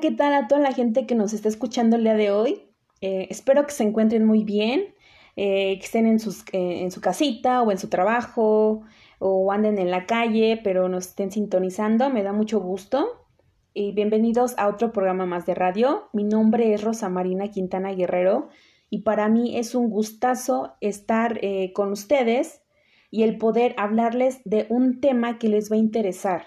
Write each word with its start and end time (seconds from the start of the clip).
¿qué 0.00 0.10
tal 0.10 0.34
a 0.34 0.48
toda 0.48 0.60
la 0.60 0.72
gente 0.72 1.06
que 1.06 1.14
nos 1.14 1.32
está 1.32 1.48
escuchando 1.48 1.96
el 1.96 2.02
día 2.02 2.14
de 2.14 2.30
hoy? 2.30 2.62
Eh, 3.00 3.28
espero 3.30 3.64
que 3.66 3.72
se 3.72 3.82
encuentren 3.82 4.24
muy 4.24 4.44
bien, 4.44 4.94
eh, 5.36 5.78
que 5.78 5.84
estén 5.84 6.06
en, 6.06 6.16
eh, 6.16 6.82
en 6.82 6.90
su 6.90 7.00
casita 7.00 7.62
o 7.62 7.70
en 7.70 7.78
su 7.78 7.88
trabajo 7.88 8.82
o 9.18 9.52
anden 9.52 9.78
en 9.78 9.90
la 9.90 10.06
calle, 10.06 10.60
pero 10.62 10.88
nos 10.88 11.08
estén 11.08 11.30
sintonizando. 11.30 12.10
Me 12.10 12.22
da 12.22 12.32
mucho 12.32 12.60
gusto. 12.60 13.26
Y 13.72 13.92
bienvenidos 13.92 14.54
a 14.58 14.68
otro 14.68 14.92
programa 14.92 15.26
más 15.26 15.46
de 15.46 15.54
radio. 15.54 16.08
Mi 16.12 16.24
nombre 16.24 16.72
es 16.74 16.82
Rosa 16.82 17.08
Marina 17.08 17.48
Quintana 17.48 17.92
Guerrero 17.92 18.48
y 18.88 19.02
para 19.02 19.28
mí 19.28 19.58
es 19.58 19.74
un 19.74 19.90
gustazo 19.90 20.74
estar 20.80 21.40
con 21.74 21.92
ustedes 21.92 22.62
y 23.10 23.22
el 23.22 23.36
poder 23.36 23.74
hablarles 23.76 24.40
de 24.44 24.66
un 24.70 25.00
tema 25.00 25.38
que 25.38 25.48
les 25.50 25.70
va 25.70 25.76
a 25.76 25.78
interesar. 25.78 26.44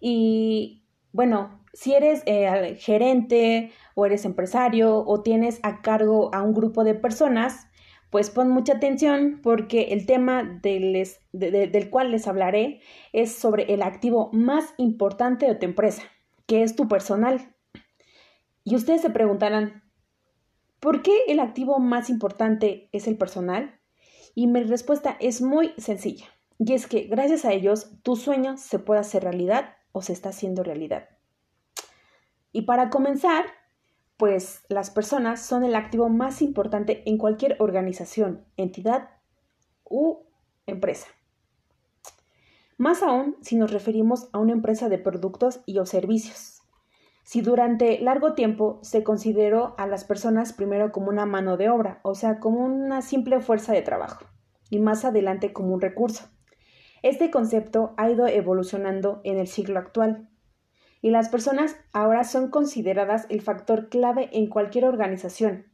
Y 0.00 0.84
bueno, 1.12 1.63
si 1.74 1.92
eres 1.92 2.22
eh, 2.26 2.76
gerente 2.78 3.72
o 3.94 4.06
eres 4.06 4.24
empresario 4.24 5.04
o 5.06 5.22
tienes 5.22 5.60
a 5.62 5.82
cargo 5.82 6.32
a 6.32 6.42
un 6.42 6.54
grupo 6.54 6.84
de 6.84 6.94
personas, 6.94 7.66
pues 8.10 8.30
pon 8.30 8.48
mucha 8.48 8.74
atención 8.74 9.40
porque 9.42 9.88
el 9.90 10.06
tema 10.06 10.44
del, 10.62 11.06
del 11.32 11.90
cual 11.90 12.12
les 12.12 12.28
hablaré 12.28 12.80
es 13.12 13.34
sobre 13.34 13.74
el 13.74 13.82
activo 13.82 14.30
más 14.32 14.72
importante 14.76 15.46
de 15.46 15.56
tu 15.56 15.66
empresa, 15.66 16.04
que 16.46 16.62
es 16.62 16.76
tu 16.76 16.86
personal. 16.86 17.52
Y 18.62 18.76
ustedes 18.76 19.02
se 19.02 19.10
preguntarán, 19.10 19.82
¿por 20.78 21.02
qué 21.02 21.12
el 21.26 21.40
activo 21.40 21.80
más 21.80 22.08
importante 22.08 22.88
es 22.92 23.08
el 23.08 23.18
personal? 23.18 23.80
Y 24.36 24.46
mi 24.46 24.62
respuesta 24.62 25.16
es 25.18 25.42
muy 25.42 25.72
sencilla, 25.76 26.26
y 26.58 26.72
es 26.74 26.86
que 26.86 27.02
gracias 27.02 27.44
a 27.44 27.52
ellos 27.52 27.90
tu 28.04 28.14
sueño 28.14 28.56
se 28.58 28.78
puede 28.78 29.00
hacer 29.00 29.24
realidad 29.24 29.74
o 29.90 30.02
se 30.02 30.12
está 30.12 30.28
haciendo 30.28 30.62
realidad. 30.62 31.13
Y 32.54 32.62
para 32.62 32.88
comenzar, 32.88 33.46
pues 34.16 34.62
las 34.68 34.90
personas 34.90 35.44
son 35.44 35.64
el 35.64 35.74
activo 35.74 36.08
más 36.08 36.40
importante 36.40 37.02
en 37.04 37.18
cualquier 37.18 37.56
organización, 37.58 38.44
entidad 38.56 39.10
u 39.82 40.20
empresa. 40.64 41.08
Más 42.78 43.02
aún 43.02 43.36
si 43.40 43.56
nos 43.56 43.72
referimos 43.72 44.28
a 44.32 44.38
una 44.38 44.52
empresa 44.52 44.88
de 44.88 44.98
productos 44.98 45.62
y 45.66 45.78
o 45.78 45.84
servicios. 45.84 46.62
Si 47.24 47.40
durante 47.40 47.98
largo 47.98 48.34
tiempo 48.34 48.78
se 48.82 49.02
consideró 49.02 49.74
a 49.76 49.88
las 49.88 50.04
personas 50.04 50.52
primero 50.52 50.92
como 50.92 51.08
una 51.08 51.26
mano 51.26 51.56
de 51.56 51.70
obra, 51.70 51.98
o 52.04 52.14
sea, 52.14 52.38
como 52.38 52.64
una 52.64 53.02
simple 53.02 53.40
fuerza 53.40 53.72
de 53.72 53.82
trabajo, 53.82 54.26
y 54.70 54.78
más 54.78 55.04
adelante 55.04 55.52
como 55.52 55.74
un 55.74 55.80
recurso. 55.80 56.28
Este 57.02 57.32
concepto 57.32 57.94
ha 57.96 58.08
ido 58.10 58.28
evolucionando 58.28 59.20
en 59.24 59.38
el 59.38 59.48
siglo 59.48 59.80
actual, 59.80 60.28
y 61.04 61.10
las 61.10 61.28
personas 61.28 61.76
ahora 61.92 62.24
son 62.24 62.48
consideradas 62.48 63.26
el 63.28 63.42
factor 63.42 63.90
clave 63.90 64.30
en 64.32 64.46
cualquier 64.46 64.86
organización. 64.86 65.66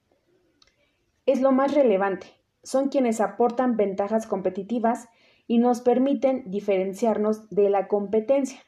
Es 1.24 1.40
lo 1.40 1.52
más 1.52 1.72
relevante. 1.72 2.26
Son 2.64 2.88
quienes 2.88 3.20
aportan 3.20 3.76
ventajas 3.76 4.26
competitivas 4.26 5.08
y 5.46 5.58
nos 5.58 5.82
permiten 5.82 6.50
diferenciarnos 6.50 7.48
de 7.48 7.70
la 7.70 7.86
competencia. 7.86 8.58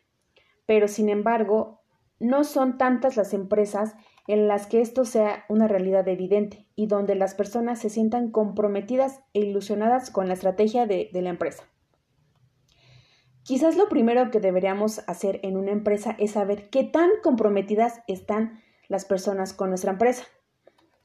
Pero, 0.64 0.86
sin 0.86 1.08
embargo, 1.08 1.80
no 2.20 2.44
son 2.44 2.78
tantas 2.78 3.16
las 3.16 3.34
empresas 3.34 3.96
en 4.28 4.46
las 4.46 4.68
que 4.68 4.82
esto 4.82 5.04
sea 5.04 5.44
una 5.48 5.66
realidad 5.66 6.06
evidente 6.06 6.68
y 6.76 6.86
donde 6.86 7.16
las 7.16 7.34
personas 7.34 7.80
se 7.80 7.90
sientan 7.90 8.30
comprometidas 8.30 9.20
e 9.34 9.40
ilusionadas 9.40 10.12
con 10.12 10.28
la 10.28 10.34
estrategia 10.34 10.86
de, 10.86 11.10
la 11.12 11.30
empresa. 11.30 11.64
Quizás 13.44 13.76
lo 13.76 13.88
primero 13.88 14.30
que 14.30 14.40
deberíamos 14.40 15.02
hacer 15.08 15.40
en 15.42 15.56
una 15.56 15.72
empresa 15.72 16.14
es 16.18 16.32
saber 16.32 16.70
qué 16.70 16.84
tan 16.84 17.10
comprometidas 17.22 18.02
están 18.06 18.60
las 18.88 19.04
personas 19.04 19.52
con 19.52 19.70
nuestra 19.70 19.92
empresa. 19.92 20.24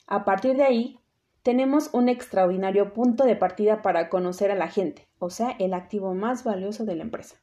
A 0.05 0.23
partir 0.23 0.55
de 0.55 0.63
ahí, 0.63 0.99
tenemos 1.41 1.89
un 1.93 2.09
extraordinario 2.09 2.93
punto 2.93 3.23
de 3.23 3.35
partida 3.35 3.81
para 3.81 4.09
conocer 4.09 4.51
a 4.51 4.55
la 4.55 4.67
gente, 4.67 5.07
o 5.17 5.29
sea, 5.29 5.51
el 5.59 5.73
activo 5.73 6.13
más 6.13 6.43
valioso 6.43 6.85
de 6.85 6.95
la 6.95 7.03
empresa. 7.03 7.37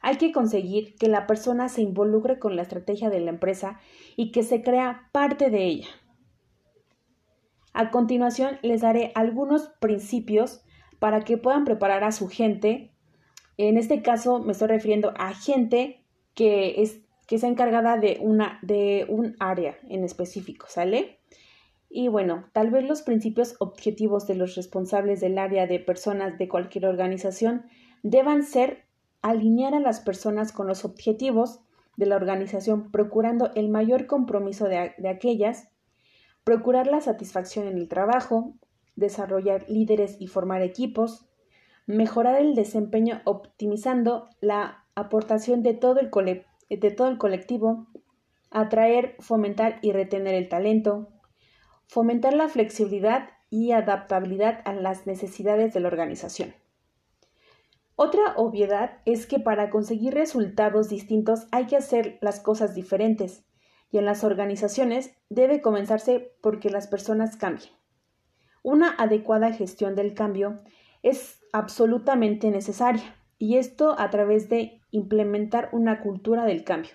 Hay 0.00 0.16
que 0.16 0.32
conseguir 0.32 0.94
que 0.96 1.08
la 1.08 1.26
persona 1.26 1.68
se 1.68 1.82
involucre 1.82 2.38
con 2.38 2.56
la 2.56 2.62
estrategia 2.62 3.10
de 3.10 3.20
la 3.20 3.30
empresa 3.30 3.78
y 4.16 4.32
que 4.32 4.42
se 4.42 4.62
crea 4.62 5.08
parte 5.12 5.50
de 5.50 5.64
ella. 5.66 5.88
A 7.74 7.90
continuación 7.90 8.58
les 8.62 8.80
daré 8.80 9.12
algunos 9.14 9.68
principios 9.80 10.62
para 10.98 11.20
que 11.20 11.36
puedan 11.36 11.64
preparar 11.64 12.04
a 12.04 12.12
su 12.12 12.28
gente 12.28 12.92
en 13.58 13.76
este 13.76 14.02
caso 14.02 14.38
me 14.38 14.52
estoy 14.52 14.68
refiriendo 14.68 15.12
a 15.18 15.34
gente 15.34 16.04
que 16.34 16.80
es 16.80 17.00
que 17.26 17.34
está 17.34 17.48
encargada 17.48 17.98
de 17.98 18.18
una 18.22 18.58
de 18.62 19.04
un 19.08 19.36
área 19.38 19.76
en 19.88 20.02
específico, 20.02 20.66
¿sale? 20.68 21.18
Y 21.90 22.08
bueno, 22.08 22.46
tal 22.52 22.70
vez 22.70 22.84
los 22.84 23.02
principios 23.02 23.56
objetivos 23.58 24.26
de 24.26 24.34
los 24.34 24.54
responsables 24.54 25.20
del 25.20 25.36
área 25.38 25.66
de 25.66 25.78
personas 25.78 26.38
de 26.38 26.48
cualquier 26.48 26.86
organización 26.86 27.66
deban 28.02 28.44
ser 28.44 28.86
alinear 29.20 29.74
a 29.74 29.80
las 29.80 30.00
personas 30.00 30.52
con 30.52 30.66
los 30.66 30.84
objetivos 30.84 31.60
de 31.96 32.06
la 32.06 32.16
organización, 32.16 32.90
procurando 32.90 33.50
el 33.54 33.68
mayor 33.68 34.06
compromiso 34.06 34.66
de, 34.66 34.92
de 34.96 35.08
aquellas, 35.08 35.68
procurar 36.44 36.86
la 36.86 37.00
satisfacción 37.00 37.66
en 37.66 37.76
el 37.76 37.88
trabajo, 37.88 38.54
desarrollar 38.96 39.68
líderes 39.68 40.16
y 40.20 40.28
formar 40.28 40.62
equipos, 40.62 41.27
mejorar 41.88 42.36
el 42.36 42.54
desempeño 42.54 43.22
optimizando 43.24 44.28
la 44.42 44.84
aportación 44.94 45.62
de 45.62 45.72
todo 45.72 46.00
el, 46.00 46.10
colectivo, 46.10 47.86
atraer, 48.50 49.16
fomentar 49.20 49.78
y 49.80 49.92
retener 49.92 50.34
el 50.34 50.50
talento, 50.50 51.08
fomentar 51.86 52.34
la 52.34 52.48
flexibilidad 52.48 53.30
y 53.48 53.72
adaptabilidad 53.72 54.60
a 54.66 54.74
las 54.74 55.06
necesidades 55.06 55.72
de 55.72 55.80
la 55.80 55.88
organización. 55.88 56.54
Otra 57.96 58.34
obviedad 58.36 58.98
es 59.06 59.26
que 59.26 59.40
para 59.40 59.70
conseguir 59.70 60.12
resultados 60.12 60.90
distintos 60.90 61.46
hay 61.52 61.66
que 61.66 61.76
hacer 61.76 62.18
las 62.20 62.38
cosas 62.38 62.74
diferentes 62.74 63.46
y 63.90 63.96
en 63.96 64.04
las 64.04 64.24
organizaciones 64.24 65.16
debe 65.30 65.62
comenzarse 65.62 66.34
porque 66.42 66.68
las 66.68 66.86
personas 66.86 67.36
cambien. 67.36 67.70
Una 68.62 68.90
adecuada 68.90 69.54
gestión 69.54 69.94
del 69.94 70.12
cambio 70.12 70.60
es 71.02 71.37
absolutamente 71.52 72.50
necesaria 72.50 73.16
y 73.38 73.56
esto 73.56 73.94
a 73.98 74.10
través 74.10 74.48
de 74.48 74.80
implementar 74.90 75.68
una 75.72 76.00
cultura 76.00 76.44
del 76.44 76.64
cambio 76.64 76.92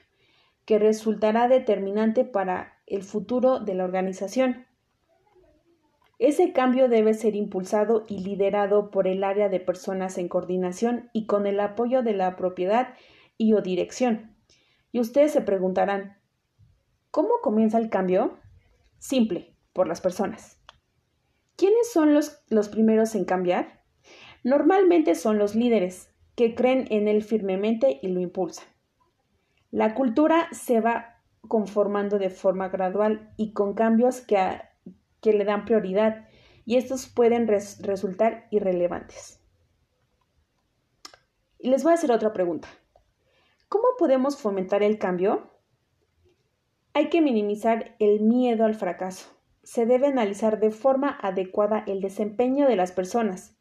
que 0.66 0.80
resultará 0.80 1.48
determinante 1.48 2.24
para 2.24 2.74
el 2.88 3.04
futuro 3.04 3.60
de 3.60 3.76
la 3.76 3.84
organización. 3.84 4.66
Ese 6.20 6.54
cambio 6.54 6.88
debe 6.88 7.14
ser 7.14 7.36
impulsado 7.36 8.06
y 8.08 8.20
liderado 8.20 8.92
por 8.92 9.08
el 9.08 9.24
área 9.24 9.50
de 9.50 9.60
personas 9.60 10.18
en 10.18 10.30
coordinación 10.30 11.10
y 11.12 11.26
con 11.26 11.48
el 11.48 11.60
apoyo 11.60 12.02
de 12.02 12.14
la 12.14 12.36
propiedad 12.36 12.94
y 13.38 13.54
o 13.54 13.62
dirección. 13.62 14.38
Y 14.92 15.00
ustedes 15.00 15.32
se 15.34 15.42
preguntarán, 15.42 16.18
¿cómo 17.12 17.42
comienza 17.42 17.78
el 17.78 17.90
cambio? 17.90 18.38
Simple, 19.00 19.58
por 19.74 19.88
las 19.88 20.00
personas. 20.00 20.60
¿Quiénes 21.58 21.92
son 21.92 22.14
los, 22.14 22.42
los 22.48 22.70
primeros 22.70 23.16
en 23.16 23.26
cambiar? 23.26 23.83
Normalmente 24.44 25.16
son 25.16 25.38
los 25.38 25.56
líderes, 25.56 26.10
que 26.36 26.54
creen 26.54 26.88
en 26.90 27.08
él 27.08 27.24
firmemente 27.24 28.00
y 28.02 28.10
lo 28.10 28.20
impulsan. 28.20 28.66
La 29.72 29.96
cultura 29.96 30.50
se 30.52 30.82
va 30.82 31.22
conformando 31.48 32.20
de 32.20 32.30
forma 32.30 32.70
gradual 32.70 33.34
y 33.38 33.54
con 33.54 33.74
cambios 33.74 34.22
que, 34.22 34.62
le 35.24 35.46
dan 35.46 35.66
prioridad 35.66 36.28
y 36.66 36.76
estos 36.76 37.08
pueden 37.08 37.48
resultar 37.48 38.48
irrelevantes. 38.52 39.40
Y 41.58 41.70
les 41.70 41.84
voy 41.84 41.92
a 41.92 41.96
hacer 41.96 42.12
otra 42.12 42.34
pregunta. 42.34 42.68
¿Cómo 43.70 43.88
podemos 43.98 44.38
fomentar 44.38 44.84
el 44.84 45.00
cambio? 45.00 45.52
Hay 46.94 47.10
que 47.10 47.22
minimizar 47.22 47.96
el 48.00 48.20
miedo 48.20 48.66
al 48.66 48.76
fracaso. 48.76 49.30
Se 49.64 49.86
debe 49.86 50.08
analizar 50.08 50.60
de 50.60 50.72
forma 50.72 51.18
adecuada 51.22 51.84
el 51.88 52.02
desempeño 52.02 52.68
de 52.68 52.76
las 52.76 52.92
personas 52.92 53.53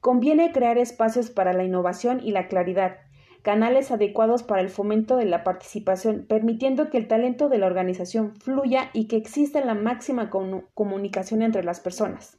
Conviene 0.00 0.52
crear 0.52 0.78
espacios 0.78 1.30
para 1.30 1.52
la 1.52 1.64
innovación 1.64 2.20
y 2.22 2.32
la 2.32 2.48
claridad, 2.48 2.96
canales 3.42 3.90
adecuados 3.90 4.42
para 4.42 4.62
el 4.62 4.70
fomento 4.70 5.16
de 5.16 5.26
la 5.26 5.44
participación, 5.44 6.26
permitiendo 6.26 6.90
que 6.90 6.98
el 6.98 7.08
talento 7.08 7.48
de 7.48 7.58
la 7.58 7.66
organización 7.66 8.34
fluya 8.36 8.90
y 8.92 9.08
que 9.08 9.16
exista 9.16 9.64
la 9.64 9.74
máxima 9.74 10.30
comunicación 10.30 11.42
entre 11.42 11.64
las 11.64 11.80
personas. 11.80 12.38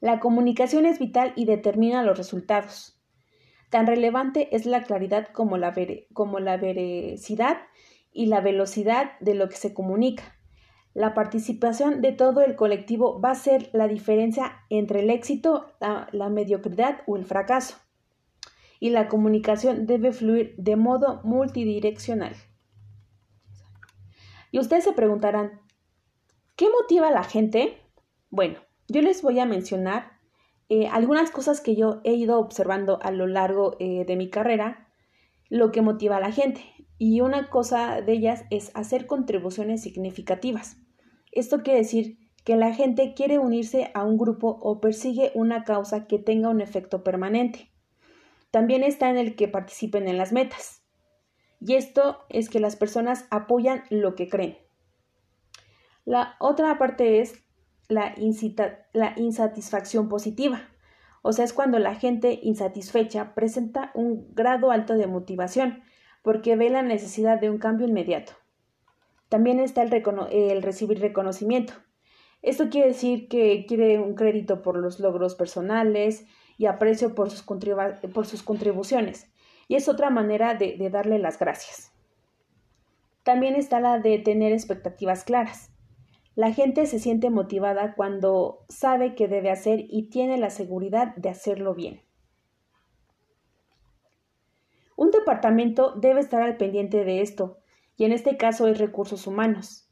La 0.00 0.18
comunicación 0.18 0.84
es 0.84 0.98
vital 0.98 1.32
y 1.36 1.44
determina 1.44 2.02
los 2.02 2.18
resultados. 2.18 3.00
Tan 3.70 3.86
relevante 3.86 4.54
es 4.54 4.66
la 4.66 4.82
claridad 4.82 5.28
como 5.32 5.56
la, 5.56 5.70
veracidad 5.70 7.58
y 8.12 8.26
la 8.26 8.40
velocidad 8.40 9.12
de 9.20 9.34
lo 9.34 9.48
que 9.48 9.56
se 9.56 9.72
comunica. 9.72 10.41
La 10.94 11.14
participación 11.14 12.02
de 12.02 12.12
todo 12.12 12.42
el 12.42 12.54
colectivo 12.54 13.20
va 13.20 13.30
a 13.30 13.34
ser 13.34 13.70
la 13.72 13.88
diferencia 13.88 14.64
entre 14.68 15.00
el 15.00 15.10
éxito, 15.10 15.72
la, 15.80 16.28
mediocridad 16.28 17.02
o 17.06 17.16
el 17.16 17.24
fracaso. 17.24 17.76
Y 18.78 18.90
la 18.90 19.08
comunicación 19.08 19.86
debe 19.86 20.12
fluir 20.12 20.54
de 20.58 20.76
modo 20.76 21.20
multidireccional. 21.24 22.34
Y 24.50 24.58
ustedes 24.58 24.84
se 24.84 24.92
preguntarán, 24.92 25.62
¿qué 26.56 26.66
motiva 26.68 27.08
a 27.08 27.12
la 27.12 27.24
gente? 27.24 27.78
Bueno, 28.28 28.58
yo 28.88 29.00
les 29.00 29.22
voy 29.22 29.38
a 29.40 29.46
mencionar 29.46 30.18
eh, 30.68 30.88
algunas 30.88 31.30
cosas 31.30 31.62
que 31.62 31.74
yo 31.74 32.00
he 32.04 32.12
ido 32.12 32.38
observando 32.38 32.98
a 33.02 33.10
lo 33.12 33.26
largo 33.26 33.76
eh, 33.78 34.04
de 34.04 34.16
mi 34.16 34.28
carrera, 34.28 34.88
lo 35.48 35.72
que 35.72 35.80
motiva 35.80 36.16
a 36.16 36.20
la 36.20 36.32
gente. 36.32 36.62
Y 37.04 37.20
una 37.20 37.50
cosa 37.50 38.00
de 38.00 38.12
ellas 38.12 38.44
es 38.50 38.70
hacer 38.74 39.08
contribuciones 39.08 39.82
significativas. 39.82 40.76
Esto 41.32 41.64
quiere 41.64 41.80
decir 41.80 42.30
que 42.44 42.54
la 42.54 42.72
gente 42.72 43.14
quiere 43.14 43.40
unirse 43.40 43.90
a 43.92 44.04
un 44.04 44.16
grupo 44.16 44.60
o 44.62 44.80
persigue 44.80 45.32
una 45.34 45.64
causa 45.64 46.06
que 46.06 46.20
tenga 46.20 46.48
un 46.48 46.60
efecto 46.60 47.02
permanente. 47.02 47.72
También 48.52 48.84
está 48.84 49.10
en 49.10 49.16
el 49.16 49.34
que 49.34 49.48
participen 49.48 50.06
en 50.06 50.16
las 50.16 50.30
metas. 50.30 50.84
Y 51.58 51.74
esto 51.74 52.20
es 52.28 52.48
que 52.48 52.60
las 52.60 52.76
personas 52.76 53.26
apoyan 53.30 53.82
lo 53.90 54.14
que 54.14 54.28
creen. 54.28 54.58
La 56.04 56.36
otra 56.38 56.78
parte 56.78 57.18
es 57.18 57.34
la, 57.88 58.14
la 58.92 59.14
insatisfacción 59.16 60.08
positiva. 60.08 60.68
O 61.22 61.32
sea, 61.32 61.46
es 61.46 61.52
cuando 61.52 61.80
la 61.80 61.96
gente 61.96 62.38
insatisfecha 62.44 63.34
presenta 63.34 63.90
un 63.96 64.32
grado 64.36 64.70
alto 64.70 64.94
de 64.94 65.08
motivación 65.08 65.82
porque 66.22 66.56
ve 66.56 66.70
la 66.70 66.82
necesidad 66.82 67.40
de 67.40 67.50
un 67.50 67.58
cambio 67.58 67.86
inmediato. 67.86 68.32
También 69.28 69.60
está 69.60 69.82
el, 69.82 70.62
recibir 70.62 71.00
reconocimiento. 71.00 71.74
Esto 72.42 72.68
quiere 72.68 72.88
decir 72.88 73.28
que 73.28 73.64
quiere 73.66 73.98
un 73.98 74.14
crédito 74.14 74.62
por 74.62 74.76
los 74.76 75.00
logros 75.00 75.34
personales 75.34 76.26
y 76.58 76.66
aprecio 76.66 77.14
por 77.14 77.30
sus, 77.30 77.42
por 77.42 78.26
sus 78.26 78.42
contribuciones. 78.42 79.32
Y 79.68 79.76
es 79.76 79.88
otra 79.88 80.10
manera 80.10 80.54
de, 80.54 80.76
de 80.76 80.90
darle 80.90 81.18
las 81.18 81.38
gracias. 81.38 81.92
También 83.22 83.54
está 83.54 83.80
la 83.80 84.00
de 84.00 84.18
tener 84.18 84.52
expectativas 84.52 85.24
claras. 85.24 85.70
La 86.34 86.52
gente 86.52 86.86
se 86.86 86.98
siente 86.98 87.30
motivada 87.30 87.94
cuando 87.94 88.64
sabe 88.68 89.14
qué 89.14 89.28
debe 89.28 89.50
hacer 89.50 89.84
y 89.88 90.10
tiene 90.10 90.36
la 90.38 90.50
seguridad 90.50 91.14
de 91.16 91.30
hacerlo 91.30 91.74
bien. 91.74 92.01
Un 95.02 95.10
departamento 95.10 95.94
debe 95.96 96.20
estar 96.20 96.42
al 96.42 96.56
pendiente 96.56 97.04
de 97.04 97.22
esto, 97.22 97.58
y 97.96 98.04
en 98.04 98.12
este 98.12 98.36
caso 98.36 98.68
es 98.68 98.78
recursos 98.78 99.26
humanos. 99.26 99.90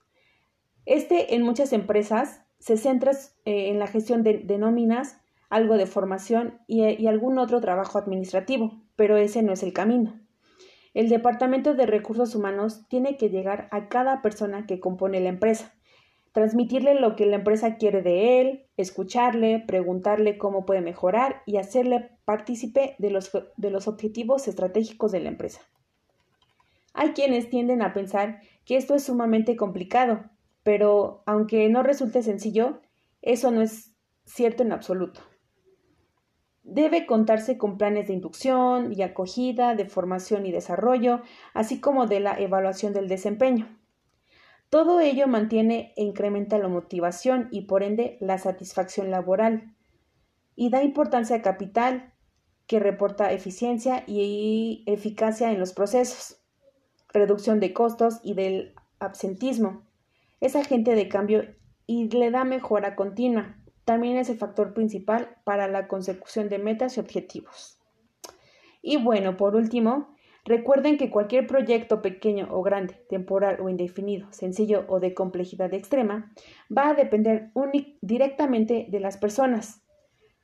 Este 0.86 1.34
en 1.34 1.42
muchas 1.42 1.72
empresas 1.72 2.44
se 2.60 2.76
centra 2.76 3.10
eh, 3.44 3.70
en 3.70 3.80
la 3.80 3.88
gestión 3.88 4.22
de, 4.22 4.56
nóminas, 4.56 5.20
algo 5.48 5.76
de 5.78 5.86
formación 5.86 6.60
y, 6.68 6.84
y 6.84 7.08
algún 7.08 7.40
otro 7.40 7.60
trabajo 7.60 7.98
administrativo, 7.98 8.84
pero 8.94 9.16
ese 9.16 9.42
no 9.42 9.52
es 9.52 9.64
el 9.64 9.72
camino. 9.72 10.20
El 10.94 11.08
Departamento 11.08 11.74
de 11.74 11.86
Recursos 11.86 12.36
Humanos 12.36 12.86
tiene 12.86 13.16
que 13.16 13.30
llegar 13.30 13.66
a 13.72 13.88
cada 13.88 14.22
persona 14.22 14.64
que 14.68 14.78
compone 14.78 15.18
la 15.18 15.30
empresa, 15.30 15.74
transmitirle 16.32 16.94
lo 16.94 17.16
que 17.16 17.26
la 17.26 17.36
empresa 17.36 17.76
quiere 17.76 18.02
de 18.02 18.40
él, 18.40 18.66
escucharle, 18.76 19.64
preguntarle 19.66 20.38
cómo 20.38 20.64
puede 20.64 20.80
mejorar 20.80 21.42
y 21.46 21.56
hacerle 21.56 22.10
partícipe 22.24 22.94
de 22.98 23.10
los, 23.10 23.30
de 23.56 23.70
los 23.70 23.88
objetivos 23.88 24.46
estratégicos 24.46 25.12
de 25.12 25.20
la 25.20 25.28
empresa. 25.28 25.60
Hay 26.94 27.10
quienes 27.10 27.50
tienden 27.50 27.82
a 27.82 27.92
pensar 27.92 28.40
que 28.64 28.76
esto 28.76 28.94
es 28.94 29.04
sumamente 29.04 29.56
complicado, 29.56 30.24
pero 30.62 31.22
aunque 31.26 31.68
no 31.68 31.82
resulte 31.82 32.22
sencillo, 32.22 32.80
eso 33.22 33.50
no 33.50 33.62
es 33.62 33.92
cierto 34.24 34.62
en 34.62 34.72
absoluto. 34.72 35.20
Debe 36.62 37.06
contarse 37.06 37.58
con 37.58 37.78
planes 37.78 38.06
de 38.06 38.12
inducción 38.12 38.92
y 38.92 39.02
acogida, 39.02 39.74
de 39.74 39.86
formación 39.86 40.46
y 40.46 40.52
desarrollo, 40.52 41.22
así 41.54 41.80
como 41.80 42.06
de 42.06 42.20
la 42.20 42.38
evaluación 42.38 42.92
del 42.92 43.08
desempeño. 43.08 43.79
Todo 44.70 45.00
ello 45.00 45.26
mantiene 45.26 45.92
e 45.96 46.04
incrementa 46.04 46.56
la 46.56 46.68
motivación 46.68 47.48
y 47.50 47.62
por 47.62 47.82
ende 47.82 48.16
la 48.20 48.38
satisfacción 48.38 49.10
laboral 49.10 49.74
y 50.54 50.70
da 50.70 50.84
importancia 50.84 51.36
a 51.36 51.42
capital 51.42 52.14
que 52.68 52.78
reporta 52.78 53.32
eficiencia 53.32 54.04
y 54.06 54.84
eficacia 54.86 55.50
en 55.50 55.58
los 55.58 55.72
procesos, 55.72 56.40
reducción 57.12 57.58
de 57.58 57.72
costos 57.72 58.20
y 58.22 58.34
del 58.34 58.76
absentismo. 59.00 59.82
Es 60.40 60.54
agente 60.54 60.94
de 60.94 61.08
cambio 61.08 61.52
y 61.86 62.08
le 62.08 62.30
da 62.30 62.44
mejora 62.44 62.94
continua. 62.94 63.56
También 63.84 64.18
es 64.18 64.30
el 64.30 64.38
factor 64.38 64.72
principal 64.72 65.36
para 65.42 65.66
la 65.66 65.88
consecución 65.88 66.48
de 66.48 66.60
metas 66.60 66.96
y 66.96 67.00
objetivos. 67.00 67.80
Y 68.82 68.98
bueno, 68.98 69.36
por 69.36 69.56
último, 69.56 70.14
Recuerden 70.44 70.96
que 70.96 71.10
cualquier 71.10 71.46
proyecto 71.46 72.00
pequeño 72.00 72.48
o 72.50 72.62
grande, 72.62 72.94
temporal 73.08 73.58
o 73.60 73.68
indefinido, 73.68 74.32
sencillo 74.32 74.84
o 74.88 74.98
de 74.98 75.14
complejidad 75.14 75.72
extrema, 75.74 76.32
va 76.76 76.88
a 76.88 76.94
depender 76.94 77.52
directamente 78.00 78.86
de 78.88 79.00
las 79.00 79.18
personas. 79.18 79.82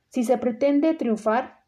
Si 0.09 0.23
se 0.23 0.37
pretende 0.37 0.93
triunfar, 0.93 1.63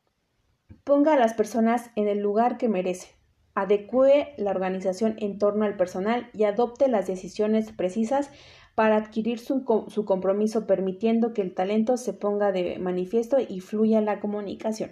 ponga 0.83 1.13
a 1.13 1.19
las 1.19 1.33
personas 1.33 1.89
en 1.95 2.07
el 2.07 2.19
lugar 2.19 2.57
que 2.57 2.69
merecen, 2.69 3.09
adecue 3.55 4.33
la 4.37 4.51
organización 4.51 5.15
en 5.19 5.37
torno 5.37 5.65
al 5.65 5.75
personal 5.75 6.29
y 6.33 6.43
adopte 6.43 6.87
las 6.87 7.07
decisiones 7.07 7.71
precisas 7.71 8.31
para 8.75 8.95
adquirir 8.95 9.39
su, 9.39 9.65
su 9.89 10.05
compromiso 10.05 10.65
permitiendo 10.65 11.33
que 11.33 11.41
el 11.41 11.53
talento 11.53 11.97
se 11.97 12.13
ponga 12.13 12.51
de 12.51 12.79
manifiesto 12.79 13.37
y 13.39 13.59
fluya 13.59 13.99
la 14.01 14.19
comunicación. 14.19 14.91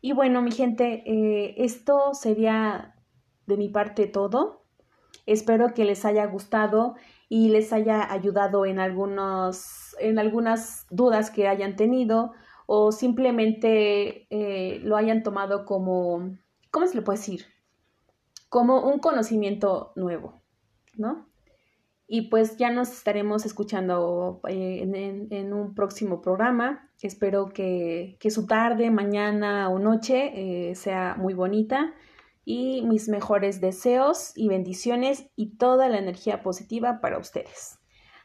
Y 0.00 0.12
bueno, 0.12 0.42
mi 0.42 0.50
gente, 0.50 1.02
eh, 1.06 1.54
esto 1.58 2.14
sería 2.14 2.94
de 3.46 3.56
mi 3.56 3.68
parte 3.68 4.06
todo. 4.06 4.64
Espero 5.26 5.74
que 5.74 5.84
les 5.84 6.04
haya 6.04 6.26
gustado 6.26 6.94
y 7.28 7.50
les 7.50 7.72
haya 7.72 8.10
ayudado 8.12 8.66
en, 8.66 8.80
algunos, 8.80 9.94
en 10.00 10.18
algunas 10.18 10.86
dudas 10.90 11.30
que 11.30 11.48
hayan 11.48 11.76
tenido 11.76 12.32
o 12.66 12.92
simplemente 12.92 14.26
eh, 14.30 14.80
lo 14.82 14.96
hayan 14.96 15.22
tomado 15.22 15.64
como, 15.64 16.36
¿cómo 16.70 16.86
se 16.86 16.94
le 16.94 17.02
puede 17.02 17.18
decir? 17.18 17.46
Como 18.48 18.88
un 18.88 19.00
conocimiento 19.00 19.92
nuevo, 19.96 20.40
¿no? 20.96 21.29
Y 22.12 22.22
pues 22.22 22.56
ya 22.56 22.70
nos 22.70 22.90
estaremos 22.90 23.46
escuchando 23.46 24.40
eh, 24.48 25.28
en, 25.30 25.52
un 25.52 25.76
próximo 25.76 26.20
programa. 26.20 26.90
Espero 27.00 27.50
que, 27.50 28.16
su 28.30 28.48
tarde, 28.48 28.90
mañana 28.90 29.68
o 29.68 29.78
noche 29.78 30.32
eh, 30.34 30.74
sea 30.74 31.14
muy 31.16 31.34
bonita. 31.34 31.94
Y 32.44 32.82
mis 32.82 33.08
mejores 33.08 33.60
deseos 33.60 34.32
y 34.34 34.48
bendiciones 34.48 35.30
y 35.36 35.56
toda 35.56 35.88
la 35.88 35.98
energía 35.98 36.42
positiva 36.42 37.00
para 37.00 37.16
ustedes. 37.16 37.78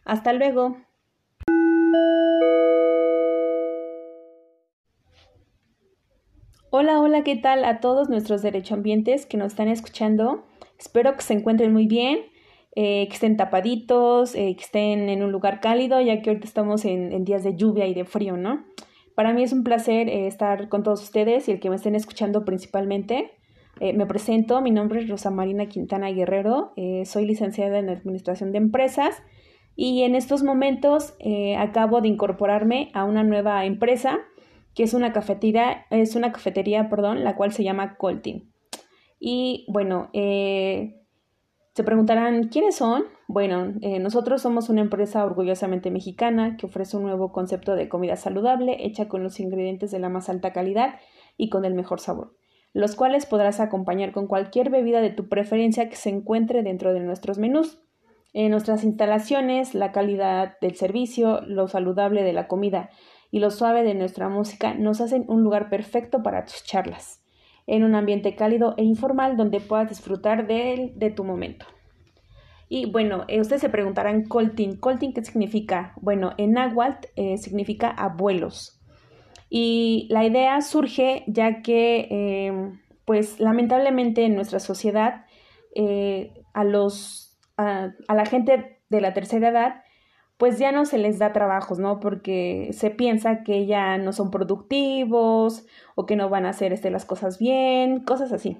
Hasta 0.04 0.34
luego. 0.34 0.77
Hola, 6.72 7.00
hola, 7.01 7.24
¿qué 7.24 7.36
tal 7.36 7.63
a 7.63 7.80
todos 7.80 8.10
nuestros 8.10 8.42
derechoambientes 8.42 9.27
que 9.27 9.38
nos 9.38 9.50
están 9.50 9.68
escuchando? 9.68 10.44
Espero 10.80 11.15
que 11.15 11.22
se 11.22 11.34
encuentren 11.34 11.72
muy 11.72 11.86
bien 11.86 12.34
eh, 12.75 13.08
que 13.08 13.13
estén 13.13 13.38
tapaditos, 13.38 14.36
eh, 14.36 14.55
que 14.55 14.63
estén 14.63 15.10
en 15.10 15.24
un 15.24 15.32
lugar 15.32 15.62
cálido, 15.62 16.01
ya 16.01 16.22
que 16.22 16.29
ahorita 16.29 16.46
estamos 16.46 16.86
en, 16.86 17.24
días 17.24 17.44
de 17.44 17.55
lluvia 17.55 17.88
y 17.88 17.94
de 17.94 18.05
frío, 18.05 18.38
¿no? 18.38 18.65
Para 19.15 19.34
mí 19.34 19.44
es 19.44 19.53
un 19.53 19.63
placer 19.63 20.10
eh, 20.10 20.27
estar 20.27 20.67
con 20.67 20.84
todos 20.84 21.01
ustedes 21.01 21.48
y 21.48 21.53
el 21.53 21.60
que 21.60 21.70
me 21.70 21.77
estén 21.77 21.96
escuchando 21.96 22.44
principalmente. 22.44 23.32
me 23.82 24.05
presento, 24.05 24.62
mi 24.62 24.72
nombre 24.72 25.01
es 25.01 25.10
Rosa 25.10 25.32
Marina 25.32 25.65
Quintana 25.65 26.10
Guerrero, 26.10 26.72
soy 27.03 27.25
licenciada 27.25 27.77
en 27.77 27.89
Administración 27.89 28.53
de 28.53 28.58
Empresas 28.58 29.22
y 29.75 30.03
en 30.03 30.15
estos 30.15 30.44
momentos 30.44 31.13
acabo 31.58 32.00
de 32.00 32.08
incorporarme 32.08 32.89
a 32.94 33.03
una 33.03 33.24
nueva 33.24 33.65
empresa 33.65 34.22
que 34.75 34.84
es 34.84 34.94
una 34.94 35.13
cafetería, 35.13 35.86
es 35.89 36.15
una 36.15 36.32
cafetería, 36.32 36.89
perdón, 36.89 37.24
la 37.24 37.36
cual 37.36 37.53
se 37.53 37.63
llama 37.63 37.96
Colting. 37.98 38.51
Y 39.20 39.65
bueno, 39.70 40.10
eh, 40.13 41.05
se 41.75 41.84
preguntarán, 41.84 42.48
¿quiénes 42.48 42.77
son? 42.77 43.03
Bueno, 43.27 43.74
eh, 43.82 44.00
nosotros 44.00 44.41
somos 44.41 44.70
una 44.70 44.79
empresa 44.79 45.25
orgullosamente 45.25 45.91
mexicana 45.91 46.55
que 46.55 46.67
ofrece 46.67 46.96
un 46.96 47.03
nuevo 47.03 47.34
concepto 47.34 47.75
de 47.75 47.89
comida 47.89 48.15
saludable 48.15 48.77
hecha 48.86 49.10
con 49.10 49.24
los 49.24 49.41
ingredientes 49.41 49.91
de 49.91 50.00
la 50.00 50.08
más 50.08 50.29
alta 50.29 50.53
calidad 50.53 50.96
y 51.36 51.50
con 51.50 51.65
el 51.65 51.74
mejor 51.74 52.00
sabor, 52.00 52.34
los 52.72 52.96
cuales 52.96 53.25
podrás 53.25 53.60
acompañar 53.60 54.13
con 54.13 54.27
cualquier 54.27 54.70
bebida 54.70 55.01
de 55.01 55.10
tu 55.10 55.27
preferencia 55.27 55.89
que 55.89 55.98
se 55.98 56.08
encuentre 56.08 56.63
dentro 56.63 56.94
de 56.94 57.01
nuestros 57.01 57.39
menús. 57.39 57.77
En 58.32 58.51
nuestras 58.51 58.86
instalaciones, 58.86 59.75
la 59.75 59.91
calidad 59.91 60.58
del 60.62 60.75
servicio, 60.75 61.41
lo 61.41 61.67
saludable 61.67 62.24
de 62.24 62.32
la 62.32 62.48
comida 62.48 62.89
y 63.32 63.39
lo 63.39 63.51
suave 63.51 63.84
de 63.84 63.96
nuestra 63.96 64.29
música 64.29 64.75
nos 64.75 65.01
hacen 65.01 65.25
un 65.27 65.44
lugar 65.44 65.70
perfecto 65.70 66.24
para 66.24 66.46
tus 66.46 66.63
charlas 66.63 67.25
en 67.67 67.84
un 67.84 67.95
ambiente 67.95 68.36
cálido 68.36 68.74
e 68.77 68.84
informal 68.84 69.38
donde 69.38 69.60
puedas 69.60 69.89
disfrutar 69.89 70.48
de, 70.48 70.93
de 70.95 71.12
tu 71.12 71.24
momento. 71.24 71.65
Y 72.67 72.91
bueno, 72.91 73.25
eh, 73.27 73.41
ustedes 73.41 73.62
se 73.62 73.69
preguntarán 73.69 74.24
colting. 74.24 74.77
¿Colting 74.77 75.13
qué 75.13 75.24
significa? 75.24 75.93
Bueno, 76.01 76.34
en 76.38 76.53
náhuatl 76.53 77.07
eh, 77.15 77.38
significa 77.38 77.89
abuelos. 77.89 78.81
Y 79.50 80.07
la 80.10 80.25
idea 80.25 80.60
surge 80.62 81.24
ya 81.27 81.62
que, 81.62 82.07
em, 82.10 82.79
pues 83.05 83.39
lamentablemente 83.39 84.25
en 84.25 84.36
nuestra 84.36 84.60
sociedad, 84.60 85.25
eh, 85.75 86.34
a 86.53 86.63
los 86.63 87.38
a, 87.57 87.93
la 88.10 88.25
gente 88.25 88.81
de 88.89 89.01
la 89.01 89.13
tercera 89.13 89.50
edad, 89.50 89.84
pues 90.38 90.60
ya 90.60 90.72
no 90.72 90.86
se 90.86 90.98
les 90.98 91.20
da 91.20 91.34
trabajos, 91.34 91.80
¿no? 91.80 92.00
Porque 92.00 92.70
se 92.72 92.89
piensa 92.89 93.44
que 93.44 93.65
ya 93.65 93.98
no 93.98 94.12
son 94.12 94.32
productivos 94.32 95.65
o 95.96 96.06
que 96.06 96.15
no 96.15 96.30
van 96.30 96.46
a 96.46 96.50
hacer 96.50 96.74
este, 96.74 96.89
las 96.92 97.06
cosas 97.06 97.39
bien, 97.39 98.04
cosas 98.04 98.32
así. 98.32 98.58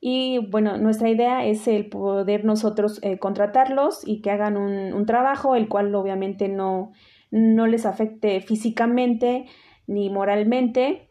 Y 0.00 0.38
bueno, 0.50 0.76
nuestra 0.78 1.08
idea 1.08 1.44
es 1.44 1.66
el 1.68 1.88
poder 1.88 2.44
nosotros 2.44 2.98
eh, 3.02 3.18
contratarlos 3.18 4.06
y 4.06 4.20
que 4.20 4.30
hagan 4.30 4.56
un, 4.56 4.92
un, 4.92 5.06
trabajo, 5.06 5.56
el 5.56 5.68
cual 5.68 5.94
obviamente 5.94 6.48
no, 6.48 6.92
no 7.30 7.66
les 7.66 7.86
afecte 7.86 8.40
físicamente 8.40 9.46
ni 9.86 10.10
moralmente. 10.10 11.10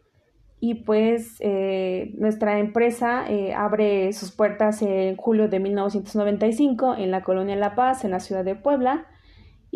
Y 0.60 0.74
pues 0.84 1.36
eh, 1.40 2.14
nuestra 2.18 2.58
empresa 2.58 3.24
eh, 3.28 3.52
abre 3.54 4.12
sus 4.12 4.32
puertas 4.32 4.80
en 4.82 5.16
julio 5.16 5.48
de 5.48 5.60
1995 5.60 6.94
en 6.96 7.10
la 7.10 7.22
colonia 7.22 7.56
La 7.56 7.74
Paz, 7.74 8.04
en 8.04 8.10
la 8.10 8.20
ciudad 8.20 8.44
de 8.44 8.54
Puebla. 8.54 9.06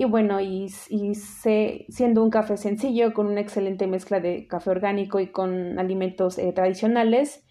Y 0.00 0.06
bueno, 0.06 0.40
y, 0.40 0.72
y 0.88 1.14
siendo 1.14 2.24
un 2.24 2.30
café 2.30 2.56
sencillo, 2.56 3.12
con 3.12 3.26
una 3.26 3.42
excelente 3.42 3.86
mezcla 3.86 4.18
de 4.18 4.46
café 4.46 4.70
orgánico 4.70 5.20
y 5.20 5.26
con 5.26 5.78
alimentos 5.78 6.40
tradicionales, 6.54 7.44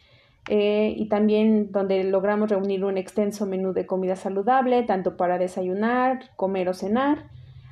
eh, 0.50 0.92
y 0.98 1.10
también 1.10 1.72
donde 1.72 2.04
logramos 2.06 2.50
reunir 2.50 2.84
un 2.86 2.98
extenso 2.98 3.46
menú 3.46 3.72
de 3.74 3.86
comida 3.86 4.16
saludable, 4.16 4.82
tanto 4.82 5.16
para 5.16 5.38
desayunar, 5.38 6.36
comer 6.38 6.70
o 6.70 6.74
cenar, 6.74 7.30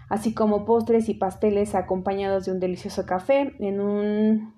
así 0.09 0.35
como 0.35 0.63
postres 0.63 1.09
y 1.09 1.15
pasteles 1.15 1.73
acompañados 1.73 2.45
de 2.45 2.51
un 2.51 2.59
delicioso 2.59 3.07
café 3.07 3.55
en 3.57 3.81
un, 3.81 4.53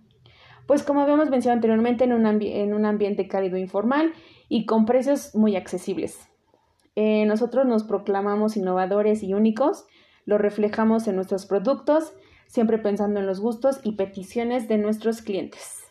pues 0.68 0.84
como 0.84 1.00
habíamos 1.00 1.30
mencionado 1.30 1.60
anteriormente, 1.60 2.04
en 2.04 2.12
un, 2.12 2.26
en 2.26 2.74
un 2.74 2.84
ambiente 2.84 3.30
cálido 3.30 3.56
e 3.56 3.62
informal 3.62 4.12
y 4.50 4.66
con 4.66 4.84
precios 4.84 5.34
muy 5.34 5.56
accesibles. 5.56 6.30
Eh, 6.98 7.26
nosotros 7.26 7.66
nos 7.66 7.86
proclamamos 7.86 8.58
innovadores 8.58 9.24
y 9.24 9.34
únicos, 9.34 9.86
lo 10.30 10.38
reflejamos 10.38 11.08
en 11.08 11.16
nuestros 11.16 11.48
productos, 11.48 12.14
siempre 12.46 12.78
pensando 12.78 13.20
en 13.20 13.26
los 13.26 13.40
gustos 13.40 13.80
y 13.84 13.94
peticiones 13.94 14.68
de 14.68 14.78
nuestros 14.78 15.24
clientes. 15.24 15.84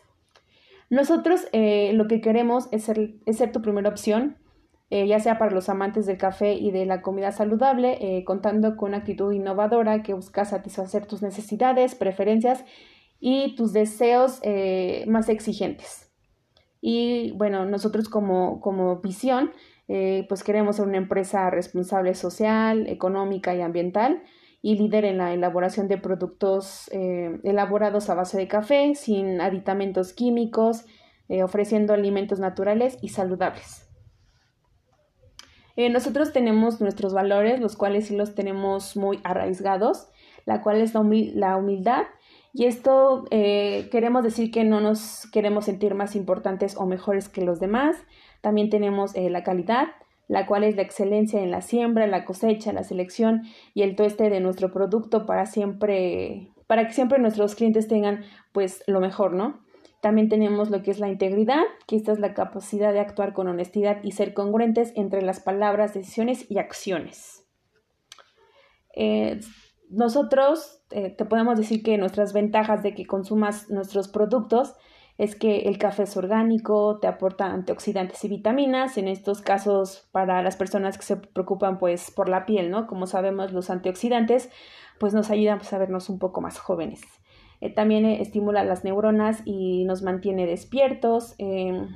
Nosotros 0.89 1.45
eh, 1.51 1.91
lo 1.93 2.07
que 2.07 2.21
queremos 2.21 2.69
es 2.71 2.85
ser, 2.85 3.15
ser 3.27 3.51
tu 3.51 3.61
primera 3.61 3.89
opción, 3.89 4.37
eh, 4.91 5.05
ya 5.07 5.19
sea 5.19 5.37
para 5.37 5.51
los 5.51 5.67
amantes 5.67 6.05
del 6.05 6.17
café 6.17 6.53
y 6.53 6.71
de 6.71 6.85
la 6.85 7.01
comida 7.01 7.33
saludable, 7.33 7.97
eh, 7.99 8.23
contando 8.23 8.77
con 8.77 8.91
una 8.91 8.99
actitud 8.99 9.33
innovadora 9.33 10.03
que 10.03 10.13
busca 10.13 10.45
satisfacer 10.45 11.05
tus 11.05 11.21
necesidades, 11.21 11.95
preferencias 11.95 12.63
y 13.19 13.57
tus 13.57 13.73
deseos 13.73 14.39
más 15.05 15.27
exigentes. 15.27 16.09
Y 16.79 17.33
bueno, 17.33 17.65
nosotros 17.65 18.07
como, 18.07 18.61
como 18.61 19.01
visión, 19.01 19.51
pues 20.27 20.43
queremos 20.43 20.75
ser 20.75 20.87
una 20.87 20.97
empresa 20.97 21.49
responsable 21.49 22.13
social, 22.13 22.87
económica 22.87 23.55
y 23.55 23.61
ambiental 23.61 24.21
y 24.61 24.77
líder 24.77 25.05
en 25.05 25.17
la 25.17 25.33
elaboración 25.33 25.87
de 25.87 25.97
productos 25.97 26.89
eh, 26.91 27.39
elaborados 27.43 28.09
a 28.09 28.15
base 28.15 28.37
de 28.37 28.47
café, 28.47 28.93
sin 28.95 29.39
aditamentos 29.41 30.13
químicos, 30.13 30.85
eh, 31.29 31.43
ofreciendo 31.43 31.93
alimentos 31.93 32.39
naturales 32.39 32.97
y 33.01 33.09
saludables. 33.09 33.87
Eh, 35.77 35.89
nosotros 35.89 36.33
tenemos 36.33 36.81
nuestros 36.81 37.13
valores, 37.13 37.61
los 37.61 37.77
cuales 37.77 38.07
sí 38.07 38.15
los 38.15 38.35
tenemos 38.35 38.97
muy 38.97 39.21
arraigados, 39.23 40.09
la 40.45 40.61
cual 40.61 40.81
es 40.81 40.93
la, 40.93 41.55
humildad. 41.55 42.03
Y 42.51 42.65
esto 42.65 43.25
queremos 43.29 44.23
decir 44.23 44.51
que 44.51 44.63
no 44.63 44.81
nos 44.81 45.29
queremos 45.31 45.65
sentir 45.65 45.93
más 45.93 46.15
importantes 46.15 46.75
o 46.75 46.85
mejores 46.85 47.29
que 47.29 47.45
los 47.45 47.59
demás. 47.59 47.95
También 48.41 48.69
tenemos 48.69 49.13
la 49.15 49.43
calidad, 49.43 49.87
la 50.27 50.45
cual 50.45 50.63
es 50.63 50.75
la 50.75 50.83
excelencia 50.83 51.41
en 51.41 51.51
la 51.51 51.61
siembra, 51.61 52.07
la 52.07 52.23
cosecha, 52.23 52.71
la 52.71 52.83
selección 52.83 53.43
y 53.73 53.81
el 53.81 53.95
tueste 53.95 54.29
de 54.29 54.39
nuestro 54.39 54.71
producto 54.71 55.25
para 55.25 55.45
siempre, 55.45 56.51
para 56.67 56.85
que 56.87 56.93
siempre 56.93 57.19
nuestros 57.19 57.55
clientes 57.55 57.87
tengan 57.87 58.23
pues 58.51 58.83
lo 58.87 58.99
mejor, 59.01 59.33
¿no? 59.33 59.59
También 60.01 60.29
tenemos 60.29 60.69
lo 60.69 60.81
que 60.81 60.91
es 60.91 60.99
la 60.99 61.09
integridad, 61.09 61.63
que 61.87 61.97
esta 61.97 62.13
es 62.13 62.19
la 62.19 62.33
capacidad 62.33 62.93
de 62.93 62.99
actuar 62.99 63.33
con 63.33 63.47
honestidad 63.47 64.01
y 64.03 64.11
ser 64.11 64.33
congruentes 64.33 64.93
entre 64.95 65.21
las 65.21 65.41
palabras, 65.41 65.93
decisiones 65.93 66.49
y 66.49 66.57
acciones. 66.57 67.43
Eh, 68.95 69.39
nosotros 69.89 70.83
eh, 70.91 71.09
te 71.09 71.25
podemos 71.25 71.57
decir 71.57 71.83
que 71.83 71.97
nuestras 71.97 72.33
ventajas 72.33 72.83
de 72.83 72.93
que 72.93 73.05
consumas 73.05 73.69
nuestros 73.69 74.07
productos 74.07 74.75
es 75.19 75.35
que 75.35 75.63
el 75.63 75.77
café 75.77 76.03
es 76.03 76.15
orgánico, 76.15 76.97
te 76.99 77.07
aporta 77.07 77.47
antioxidantes 77.47 78.23
y 78.23 78.29
vitaminas, 78.29 78.97
en 78.97 79.09
estos 79.09 79.41
casos 79.41 80.07
para 80.13 80.41
las 80.41 80.55
personas 80.55 80.97
que 80.97 81.03
se 81.03 81.17
preocupan 81.17 81.77
pues 81.77 82.09
por 82.09 82.29
la 82.29 82.45
piel, 82.45 82.71
¿no? 82.71 82.87
Como 82.87 83.05
sabemos 83.05 83.51
los 83.51 83.69
antioxidantes 83.69 84.49
pues 84.97 85.13
nos 85.13 85.29
ayudan 85.29 85.57
pues, 85.57 85.73
a 85.73 85.77
vernos 85.77 86.09
un 86.09 86.19
poco 86.19 86.39
más 86.39 86.57
jóvenes. 86.57 87.01
Eh, 87.59 87.69
también 87.69 88.05
eh, 88.05 88.21
estimula 88.21 88.63
las 88.63 88.85
neuronas 88.85 89.41
y 89.43 89.83
nos 89.83 90.03
mantiene 90.03 90.45
despiertos, 90.45 91.35
em, 91.37 91.89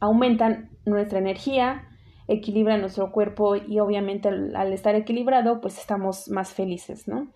aumentan 0.00 0.70
nuestra 0.86 1.18
energía, 1.18 1.90
equilibra 2.26 2.78
nuestro 2.78 3.12
cuerpo 3.12 3.54
y 3.56 3.80
obviamente 3.80 4.30
al, 4.30 4.72
estar 4.72 4.94
equilibrado 4.94 5.60
pues 5.60 5.76
estamos 5.76 6.30
más 6.30 6.54
felices, 6.54 7.06
¿no? 7.06 7.28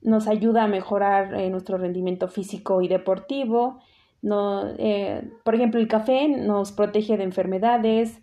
Nos 0.00 0.28
ayuda 0.28 0.64
a 0.64 0.66
mejorar 0.68 1.34
eh, 1.34 1.50
nuestro 1.50 1.76
rendimiento 1.76 2.26
físico 2.26 2.80
y 2.80 2.88
deportivo, 2.88 3.80
no, 4.22 4.68
eh, 4.78 5.28
por 5.44 5.54
ejemplo, 5.54 5.80
el 5.80 5.88
café 5.88 6.28
nos 6.28 6.72
protege 6.72 7.16
de 7.16 7.24
enfermedades. 7.24 8.20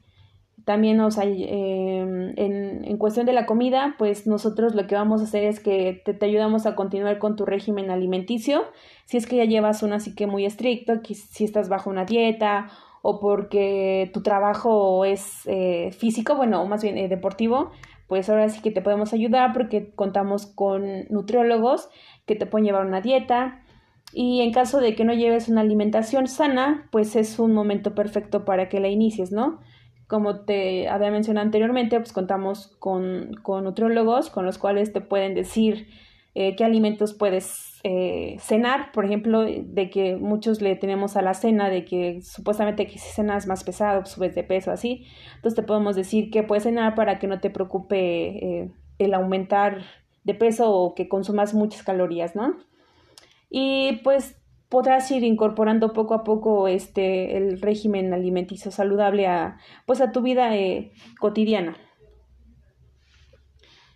También 0.66 0.98
nos 0.98 1.18
eh, 1.18 2.00
en, 2.00 2.86
en, 2.86 2.98
cuestión 2.98 3.26
de 3.26 3.34
la 3.34 3.46
comida, 3.46 3.96
pues 3.98 4.28
nosotros 4.28 4.76
lo 4.76 4.88
que 4.88 4.96
vamos 4.96 5.22
a 5.22 5.24
hacer 5.24 5.44
es 5.44 5.60
que 5.60 6.02
te, 6.06 6.14
te, 6.14 6.26
ayudamos 6.26 6.66
a 6.66 6.76
continuar 6.76 7.18
con 7.18 7.36
tu 7.36 7.46
régimen 7.46 7.90
alimenticio. 7.92 8.66
Si 9.06 9.18
es 9.18 9.26
que 9.26 9.38
ya 9.38 9.46
llevas 9.46 9.84
un 9.84 9.94
así 9.94 10.16
que 10.16 10.28
muy 10.28 10.46
estricto, 10.46 11.02
que 11.02 11.16
si 11.16 11.44
estás 11.44 11.70
bajo 11.70 11.90
una 11.90 12.06
dieta 12.06 12.70
o 13.02 13.20
porque 13.20 14.10
tu 14.14 14.22
trabajo 14.22 15.06
es 15.06 15.42
eh, 15.46 15.92
físico, 15.92 16.36
bueno, 16.36 16.62
o 16.62 16.68
más 16.68 16.84
bien 16.84 16.98
eh, 16.98 17.08
deportivo, 17.08 17.72
pues 18.08 18.30
ahora 18.30 18.50
sí 18.50 18.62
que 18.62 18.72
te 18.72 18.82
podemos 18.82 19.14
ayudar 19.14 19.54
porque 19.54 19.92
contamos 19.92 20.46
con 20.46 21.06
nutriólogos 21.10 21.90
que 22.26 22.36
te 22.36 22.46
pueden 22.46 22.66
llevar 22.66 22.86
una 22.86 23.02
dieta. 23.02 23.64
Y 24.14 24.42
en 24.42 24.52
caso 24.52 24.80
de 24.80 24.96
que 24.96 25.06
no 25.06 25.14
lleves 25.14 25.50
una 25.50 25.62
alimentación 25.62 26.28
sana, 26.28 26.88
pues 26.92 27.16
es 27.16 27.40
un 27.40 27.54
momento 27.54 27.94
perfecto 27.94 28.46
para 28.46 28.70
que 28.70 28.80
la 28.80 28.88
inicies, 28.88 29.32
¿no? 29.32 29.60
Como 30.08 30.42
te 30.42 30.90
había 30.90 31.12
mencionado 31.12 31.46
anteriormente, 31.46 31.98
pues 32.00 32.14
contamos 32.14 32.76
con, 32.80 33.32
con 33.44 33.64
nutriólogos 33.64 34.30
con 34.30 34.46
los 34.46 34.58
cuales 34.58 34.92
te 34.92 35.02
pueden 35.02 35.36
decir 35.36 35.88
eh, 36.36 36.56
qué 36.56 36.64
alimentos 36.64 37.14
puedes 37.14 37.80
eh, 37.84 38.38
cenar, 38.40 38.92
por 38.92 39.06
ejemplo, 39.06 39.42
de 39.44 39.90
que 39.90 40.16
muchos 40.16 40.62
le 40.62 40.76
tenemos 40.76 41.18
a 41.18 41.22
la 41.22 41.34
cena, 41.34 41.70
de 41.70 41.86
que 41.86 42.22
supuestamente 42.22 42.88
que 42.88 42.98
si 42.98 43.10
cenas 43.10 43.48
más 43.48 43.64
pesado, 43.64 44.06
subes 44.06 44.36
de 44.36 44.44
peso, 44.44 44.72
así. 44.72 45.06
Entonces 45.36 45.56
te 45.56 45.64
podemos 45.64 45.96
decir 45.96 46.30
qué 46.32 46.44
puedes 46.44 46.64
cenar 46.64 46.96
para 46.96 47.20
que 47.20 47.28
no 47.28 47.40
te 47.40 47.50
preocupe 47.50 48.00
eh, 48.00 48.72
el 49.00 49.14
aumentar 49.14 49.84
de 50.24 50.34
peso 50.34 50.72
o 50.72 50.94
que 50.96 51.10
consumas 51.10 51.54
muchas 51.54 51.84
calorías, 51.84 52.36
¿no? 52.36 52.58
Y 53.50 54.02
pues 54.04 54.40
podrás 54.70 55.10
ir 55.10 55.24
incorporando 55.24 55.94
poco 55.94 56.14
a 56.14 56.24
poco 56.24 56.68
este 56.68 57.38
el 57.38 57.60
régimen 57.60 58.14
alimenticio 58.14 58.72
saludable 58.72 59.28
a 59.28 59.58
pues 59.86 60.00
a 60.00 60.12
tu 60.12 60.22
vida 60.22 60.56
eh, 60.56 60.92
cotidiana. 61.20 61.76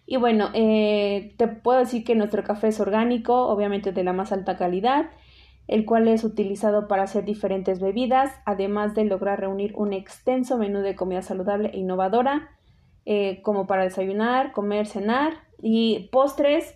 Y 0.05 0.17
bueno 0.17 0.49
eh, 0.53 1.35
te 1.37 1.47
puedo 1.47 1.79
decir 1.79 2.03
que 2.03 2.15
nuestro 2.15 2.43
café 2.43 2.69
es 2.69 2.79
orgánico 2.79 3.47
obviamente 3.47 3.91
de 3.91 4.03
la 4.03 4.13
más 4.13 4.31
alta 4.31 4.57
calidad 4.57 5.11
el 5.65 5.85
cual 5.85 6.09
es 6.09 6.25
utilizado 6.25 6.89
para 6.89 7.03
hacer 7.03 7.23
diferentes 7.23 7.79
bebidas 7.79 8.33
además 8.45 8.95
de 8.95 9.05
lograr 9.05 9.39
reunir 9.39 9.73
un 9.75 9.93
extenso 9.93 10.57
menú 10.57 10.81
de 10.81 10.95
comida 10.95 11.21
saludable 11.21 11.69
e 11.69 11.77
innovadora 11.77 12.49
eh, 13.05 13.41
como 13.43 13.65
para 13.65 13.83
desayunar 13.83 14.51
comer 14.51 14.87
cenar 14.87 15.33
y 15.61 16.09
postres 16.11 16.75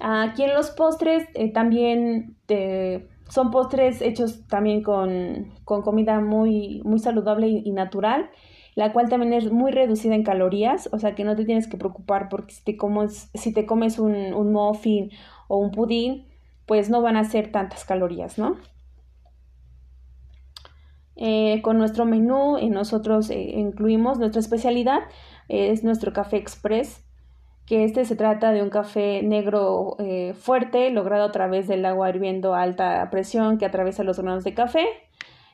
Aquí 0.00 0.44
en 0.44 0.54
los 0.54 0.70
postres 0.70 1.28
eh, 1.34 1.52
también 1.52 2.36
son 3.28 3.50
postres 3.50 4.00
hechos 4.00 4.46
también 4.48 4.82
con, 4.82 5.52
comida 5.64 6.20
muy, 6.20 6.80
muy 6.84 6.98
saludable 6.98 7.48
y, 7.48 7.70
natural, 7.70 8.30
la 8.74 8.94
cual 8.94 9.10
también 9.10 9.34
es 9.34 9.52
muy 9.52 9.72
reducida 9.72 10.14
en 10.14 10.24
calorías, 10.24 10.88
o 10.92 10.98
sea 10.98 11.14
que 11.14 11.24
no 11.24 11.36
te 11.36 11.44
tienes 11.44 11.68
que 11.68 11.76
preocupar 11.76 12.30
porque 12.30 12.54
si 12.54 12.64
te 12.64 12.76
comes, 12.78 13.30
si 13.34 13.52
te 13.52 13.66
comes 13.66 13.98
un, 13.98 14.52
muffin 14.52 15.10
o 15.48 15.58
un 15.58 15.70
pudín, 15.70 16.26
pues 16.64 16.88
no 16.88 17.02
van 17.02 17.16
a 17.16 17.24
ser 17.24 17.52
tantas 17.52 17.84
calorías, 17.84 18.38
¿no? 18.38 18.56
Eh, 21.14 21.60
con 21.60 21.76
nuestro 21.76 22.06
menú 22.06 22.56
eh, 22.56 22.70
nosotros 22.70 23.30
incluimos 23.30 24.18
nuestra 24.18 24.40
especialidad, 24.40 25.00
es 25.48 25.84
nuestro 25.84 26.14
café 26.14 26.38
express 26.38 27.04
que 27.70 27.84
este 27.84 28.04
se 28.04 28.16
trata 28.16 28.50
de 28.50 28.64
un 28.64 28.68
café 28.68 29.22
negro 29.22 29.94
eh, 30.00 30.34
fuerte 30.34 30.90
logrado 30.90 31.22
a 31.22 31.30
través 31.30 31.68
del 31.68 31.84
agua 31.84 32.10
hirviendo 32.10 32.52
a 32.52 32.62
alta 32.62 33.08
presión 33.12 33.58
que 33.58 33.64
atraviesa 33.64 34.02
los 34.02 34.18
granos 34.18 34.42
de 34.42 34.54
café 34.54 34.88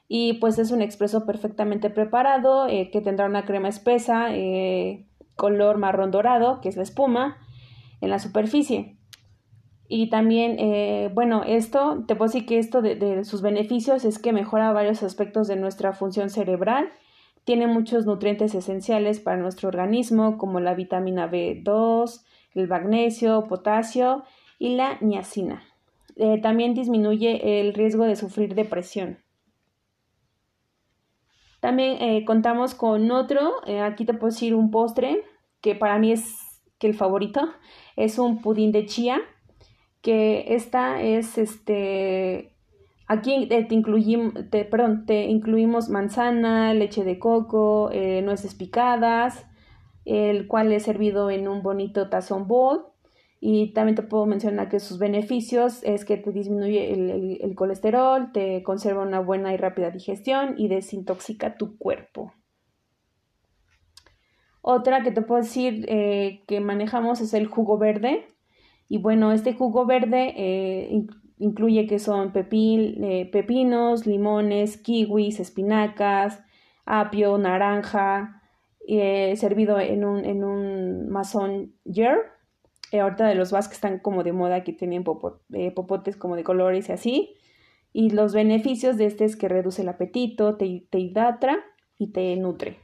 y 0.08 0.32
pues 0.40 0.58
es 0.58 0.70
un 0.70 0.80
expreso 0.80 1.26
perfectamente 1.26 1.90
preparado 1.90 2.68
eh, 2.68 2.88
que 2.90 3.02
tendrá 3.02 3.26
una 3.26 3.44
crema 3.44 3.68
espesa 3.68 4.34
eh, 4.34 5.04
color 5.34 5.76
marrón 5.76 6.10
dorado, 6.10 6.62
que 6.62 6.70
es 6.70 6.78
la 6.78 6.84
espuma, 6.84 7.36
en 8.00 8.08
la 8.08 8.18
superficie. 8.18 8.96
Y 9.86 10.08
también, 10.08 11.12
bueno, 11.14 11.42
esto, 11.46 12.02
te 12.08 12.16
puedo 12.16 12.32
decir 12.32 12.46
que 12.46 12.58
esto 12.58 12.80
de, 12.80 13.24
sus 13.24 13.42
beneficios 13.42 14.06
es 14.06 14.18
que 14.18 14.32
mejora 14.32 14.72
varios 14.72 15.02
aspectos 15.02 15.48
de 15.48 15.56
nuestra 15.56 15.92
función 15.92 16.30
cerebral, 16.30 16.88
tiene 17.46 17.68
muchos 17.68 18.06
nutrientes 18.06 18.56
esenciales 18.56 19.20
para 19.20 19.36
nuestro 19.36 19.68
organismo, 19.68 20.36
como 20.36 20.58
la 20.58 20.74
vitamina 20.74 21.30
B2, 21.30 22.24
el 22.54 22.66
magnesio, 22.66 23.46
potasio 23.46 24.24
y 24.58 24.74
la 24.74 24.98
niacina. 25.00 25.62
Eh, 26.16 26.40
también 26.42 26.74
disminuye 26.74 27.60
el 27.60 27.72
riesgo 27.72 28.04
de 28.04 28.16
sufrir 28.16 28.56
depresión. 28.56 29.18
También 31.60 32.02
eh, 32.02 32.24
contamos 32.24 32.74
con 32.74 33.12
otro, 33.12 33.52
aquí 33.80 34.04
te 34.04 34.12
puedo 34.12 34.32
decir 34.32 34.52
un 34.52 34.72
postre, 34.72 35.22
que 35.60 35.76
para 35.76 36.00
mí 36.00 36.10
es 36.10 36.34
que 36.80 36.88
el 36.88 36.94
favorito, 36.94 37.48
es 37.94 38.18
un 38.18 38.42
pudín 38.42 38.72
de 38.72 38.86
chía 38.86 39.20
que 40.02 40.54
esta 40.56 41.00
es 41.00 41.38
este 41.38 42.55
aquí 43.06 43.46
te, 43.48 43.66
incluimos, 43.70 44.34
perdón, 44.50 45.06
te 45.06 45.24
incluimos 45.24 45.88
manzana, 45.88 46.74
leche 46.74 47.04
de 47.04 47.18
coco, 47.18 47.90
eh, 47.92 48.22
nueces 48.22 48.54
picadas, 48.54 49.46
el 50.04 50.46
cual 50.46 50.72
es 50.72 50.84
servido 50.84 51.30
en 51.30 51.48
un 51.48 51.62
bonito 51.62 52.08
tazón 52.08 52.46
bowl. 52.46 52.84
Y 53.38 53.72
también 53.74 53.94
te 53.96 54.02
puedo 54.02 54.24
mencionar 54.26 54.68
que 54.68 54.80
sus 54.80 54.98
beneficios 54.98 55.82
es 55.84 56.04
que 56.04 56.16
te 56.16 56.32
disminuye 56.32 56.92
el, 57.44 57.54
colesterol, 57.54 58.32
te 58.32 58.62
conserva 58.62 59.02
una 59.02 59.20
buena 59.20 59.52
y 59.52 59.56
rápida 59.56 59.90
digestión 59.90 60.54
y 60.56 60.68
desintoxica 60.68 61.56
tu 61.56 61.76
cuerpo. 61.76 62.32
Otra 64.62 65.02
que 65.02 65.12
te 65.12 65.22
puedo 65.22 65.42
decir 65.42 65.84
eh, 65.88 66.42
que 66.48 66.60
manejamos 66.60 67.20
es 67.20 67.34
el 67.34 67.46
jugo 67.46 67.78
verde. 67.78 68.26
Y 68.88 68.98
bueno, 68.98 69.32
este 69.32 69.52
jugo 69.52 69.84
verde 69.84 70.32
eh, 70.36 71.06
incluye 71.38 71.86
que 71.86 71.98
son 71.98 72.32
eh, 72.34 73.28
pepinos, 73.30 74.06
limones, 74.06 74.76
kiwis, 74.76 75.40
espinacas, 75.40 76.40
apio, 76.84 77.38
naranja, 77.38 78.42
eh, 78.86 79.34
servido 79.36 79.78
en 79.80 80.04
un, 80.04 80.24
en 80.24 80.44
un 80.44 81.08
mason 81.08 81.74
jar. 81.84 82.18
ahorita 82.92 83.26
de 83.26 83.34
los 83.34 83.50
vas 83.50 83.68
que 83.68 83.74
están 83.74 83.98
como 83.98 84.22
de 84.22 84.32
moda, 84.32 84.64
que 84.64 84.72
tienen 84.72 85.04
popotes 85.04 86.16
como 86.16 86.36
de 86.36 86.44
colores 86.44 86.88
y 86.88 86.92
así. 86.92 87.36
Y 87.92 88.10
los 88.10 88.34
beneficios 88.34 88.96
de 88.98 89.06
este 89.06 89.24
es 89.24 89.36
que 89.36 89.48
reduce 89.48 89.82
el 89.82 89.88
apetito, 89.88 90.56
te, 90.56 90.86
te 90.90 90.98
y 91.98 92.12
te 92.12 92.36
nutre. 92.36 92.78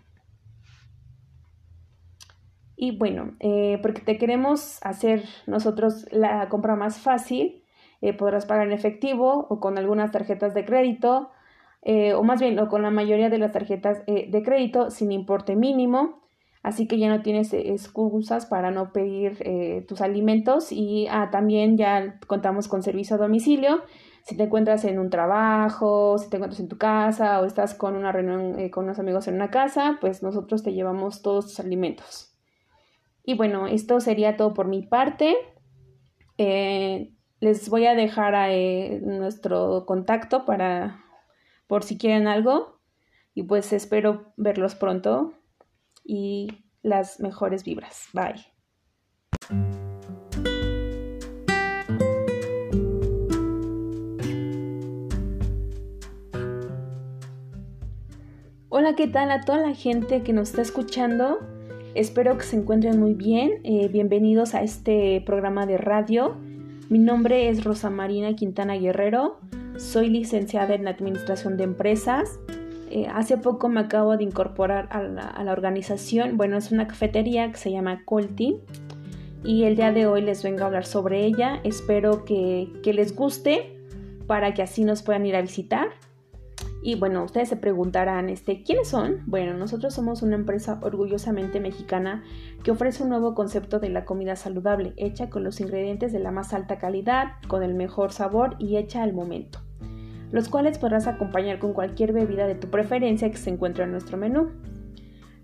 Y 2.76 2.96
bueno, 2.96 3.36
eh, 3.38 3.78
porque 3.82 4.00
te 4.00 4.18
queremos 4.18 4.78
hacer 4.82 5.24
nosotros 5.46 6.06
la 6.10 6.48
compra 6.48 6.74
más 6.74 6.98
fácil, 6.98 7.61
eh, 8.02 8.12
podrás 8.12 8.44
pagar 8.44 8.66
en 8.66 8.72
efectivo 8.72 9.46
o 9.48 9.60
con 9.60 9.78
algunas 9.78 10.10
tarjetas 10.10 10.52
de 10.52 10.64
crédito, 10.66 11.30
eh, 11.82 12.12
o 12.12 12.22
más 12.22 12.40
bien, 12.40 12.58
o 12.58 12.68
con 12.68 12.82
la 12.82 12.90
mayoría 12.90 13.30
de 13.30 13.38
las 13.38 13.52
tarjetas 13.52 14.04
de 14.06 14.42
crédito 14.44 14.90
sin 14.90 15.10
importe 15.12 15.56
mínimo. 15.56 16.20
Así 16.62 16.86
que 16.86 16.98
ya 16.98 17.08
no 17.08 17.22
tienes 17.22 17.52
excusas 17.54 18.46
para 18.46 18.70
no 18.70 18.92
pedir 18.92 19.84
tus 19.88 20.00
alimentos 20.00 20.70
y 20.70 21.08
ah, 21.10 21.30
también 21.32 21.76
ya 21.76 22.20
contamos 22.28 22.68
con 22.68 22.84
servicio 22.84 23.16
a 23.16 23.18
domicilio. 23.18 23.82
Si 24.24 24.36
te 24.36 24.44
encuentras 24.44 24.84
en 24.84 25.00
un 25.00 25.10
trabajo, 25.10 26.18
si 26.18 26.30
te 26.30 26.36
encuentras 26.36 26.60
en 26.60 26.68
tu 26.68 26.78
casa 26.78 27.40
o 27.40 27.46
estás 27.46 27.74
con 27.74 27.96
una 27.96 28.12
reunión 28.12 28.68
con 28.68 28.84
unos 28.84 29.00
amigos 29.00 29.26
en 29.26 29.34
una 29.34 29.50
casa, 29.50 29.98
pues 30.00 30.22
nosotros 30.22 30.62
te 30.62 30.72
llevamos 30.72 31.22
todos 31.22 31.46
tus 31.46 31.58
alimentos. 31.58 32.32
Y 33.24 33.34
bueno, 33.34 33.66
esto 33.66 34.00
sería 34.00 34.36
todo 34.36 34.54
por 34.54 34.66
mi 34.66 34.82
parte. 34.82 35.36
Eh, 36.38 37.14
les 37.42 37.68
voy 37.68 37.86
a 37.86 37.96
dejar 37.96 38.36
eh, 38.50 39.00
nuestro 39.02 39.84
contacto 39.84 40.44
para 40.44 41.04
por 41.66 41.82
si 41.82 41.98
quieren 41.98 42.28
algo. 42.28 42.78
Y 43.34 43.42
pues 43.42 43.72
espero 43.72 44.32
verlos 44.36 44.76
pronto 44.76 45.34
y 46.04 46.46
las 46.82 47.18
mejores 47.18 47.64
vibras. 47.64 48.06
Bye. 48.12 48.46
Hola, 58.68 58.94
¿qué 58.94 59.08
tal 59.08 59.32
a 59.32 59.40
toda 59.44 59.58
la 59.58 59.74
gente 59.74 60.22
que 60.22 60.32
nos 60.32 60.50
está 60.50 60.62
escuchando? 60.62 61.40
Espero 61.96 62.38
que 62.38 62.44
se 62.44 62.54
encuentren 62.54 63.00
muy 63.00 63.14
bien. 63.14 63.60
Eh, 63.64 63.88
bienvenidos 63.88 64.54
a 64.54 64.62
este 64.62 65.20
programa 65.26 65.66
de 65.66 65.78
radio. 65.78 66.36
Mi 66.92 66.98
nombre 66.98 67.48
es 67.48 67.64
Rosa 67.64 67.88
Marina 67.88 68.36
Quintana 68.36 68.74
Guerrero. 68.74 69.40
Soy 69.78 70.10
licenciada 70.10 70.74
en 70.74 70.86
Administración 70.86 71.56
de 71.56 71.64
Empresas. 71.64 72.38
Eh, 72.90 73.06
hace 73.06 73.38
poco 73.38 73.70
me 73.70 73.80
acabo 73.80 74.18
de 74.18 74.24
incorporar 74.24 74.88
a 74.90 75.02
la, 75.02 75.52
organización. 75.52 76.36
Bueno, 76.36 76.58
es 76.58 76.70
una 76.70 76.86
cafetería 76.86 77.50
que 77.50 77.56
se 77.56 77.70
llama 77.70 78.04
Colti. 78.04 78.58
Y 79.42 79.64
el 79.64 79.76
día 79.76 79.90
de 79.90 80.06
hoy 80.06 80.20
les 80.20 80.42
vengo 80.42 80.64
a 80.64 80.66
hablar 80.66 80.84
sobre 80.84 81.24
ella. 81.24 81.60
Espero 81.64 82.26
que, 82.26 82.70
que 82.82 82.92
les 82.92 83.16
guste 83.16 83.74
para 84.26 84.52
que 84.52 84.60
así 84.60 84.84
nos 84.84 85.02
puedan 85.02 85.24
ir 85.24 85.34
a 85.34 85.40
visitar. 85.40 85.88
Y 86.84 86.96
bueno, 86.96 87.22
ustedes 87.22 87.48
se 87.48 87.56
preguntarán, 87.56 88.28
este, 88.28 88.64
¿quiénes 88.64 88.88
son? 88.88 89.22
Bueno, 89.26 89.54
nosotros 89.54 89.94
somos 89.94 90.20
una 90.22 90.34
empresa 90.34 90.80
orgullosamente 90.82 91.60
mexicana 91.60 92.24
que 92.64 92.72
ofrece 92.72 93.04
un 93.04 93.10
nuevo 93.10 93.36
concepto 93.36 93.78
de 93.78 93.88
la 93.88 94.04
comida 94.04 94.34
saludable, 94.34 94.92
hecha 94.96 95.30
con 95.30 95.44
los 95.44 95.60
ingredientes 95.60 96.12
de 96.12 96.18
la 96.18 96.32
más 96.32 96.52
alta 96.52 96.78
calidad, 96.78 97.34
con 97.46 97.62
el 97.62 97.74
mejor 97.74 98.10
sabor 98.10 98.56
y 98.58 98.78
hecha 98.78 99.04
al 99.04 99.12
momento, 99.12 99.60
los 100.32 100.48
cuales 100.48 100.78
podrás 100.78 101.06
acompañar 101.06 101.60
con 101.60 101.72
cualquier 101.72 102.12
bebida 102.12 102.48
de 102.48 102.56
tu 102.56 102.68
preferencia 102.68 103.30
que 103.30 103.36
se 103.36 103.50
encuentre 103.50 103.84
en 103.84 103.92
nuestro 103.92 104.16
menú. 104.16 104.50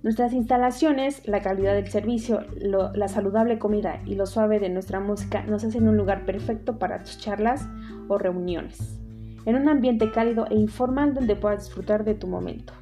Nuestras 0.03 0.33
instalaciones, 0.33 1.23
la 1.27 1.41
calidad 1.41 1.75
del 1.75 1.89
servicio, 1.89 2.41
la 2.61 3.09
saludable 3.09 3.61
comida 3.61 4.01
y 4.07 4.17
lo 4.17 4.27
suave 4.27 4.59
de 4.59 4.71
nuestra 4.71 4.99
música 4.99 5.45
nos 5.45 5.63
hacen 5.63 5.87
un 5.89 5.97
lugar 5.97 6.25
perfecto 6.25 6.81
para 6.81 7.05
tus 7.05 7.19
charlas 7.19 7.69
o 8.09 8.19
reuniones 8.19 8.99
en 9.49 9.57
un 9.57 9.67
ambiente 9.71 10.11
cálido 10.11 10.47
e 10.51 10.57
informal 10.57 11.15
donde 11.15 11.35
puedas 11.35 11.65
disfrutar 11.65 12.05
de 12.05 12.15
tu 12.15 12.27
momento. 12.27 12.75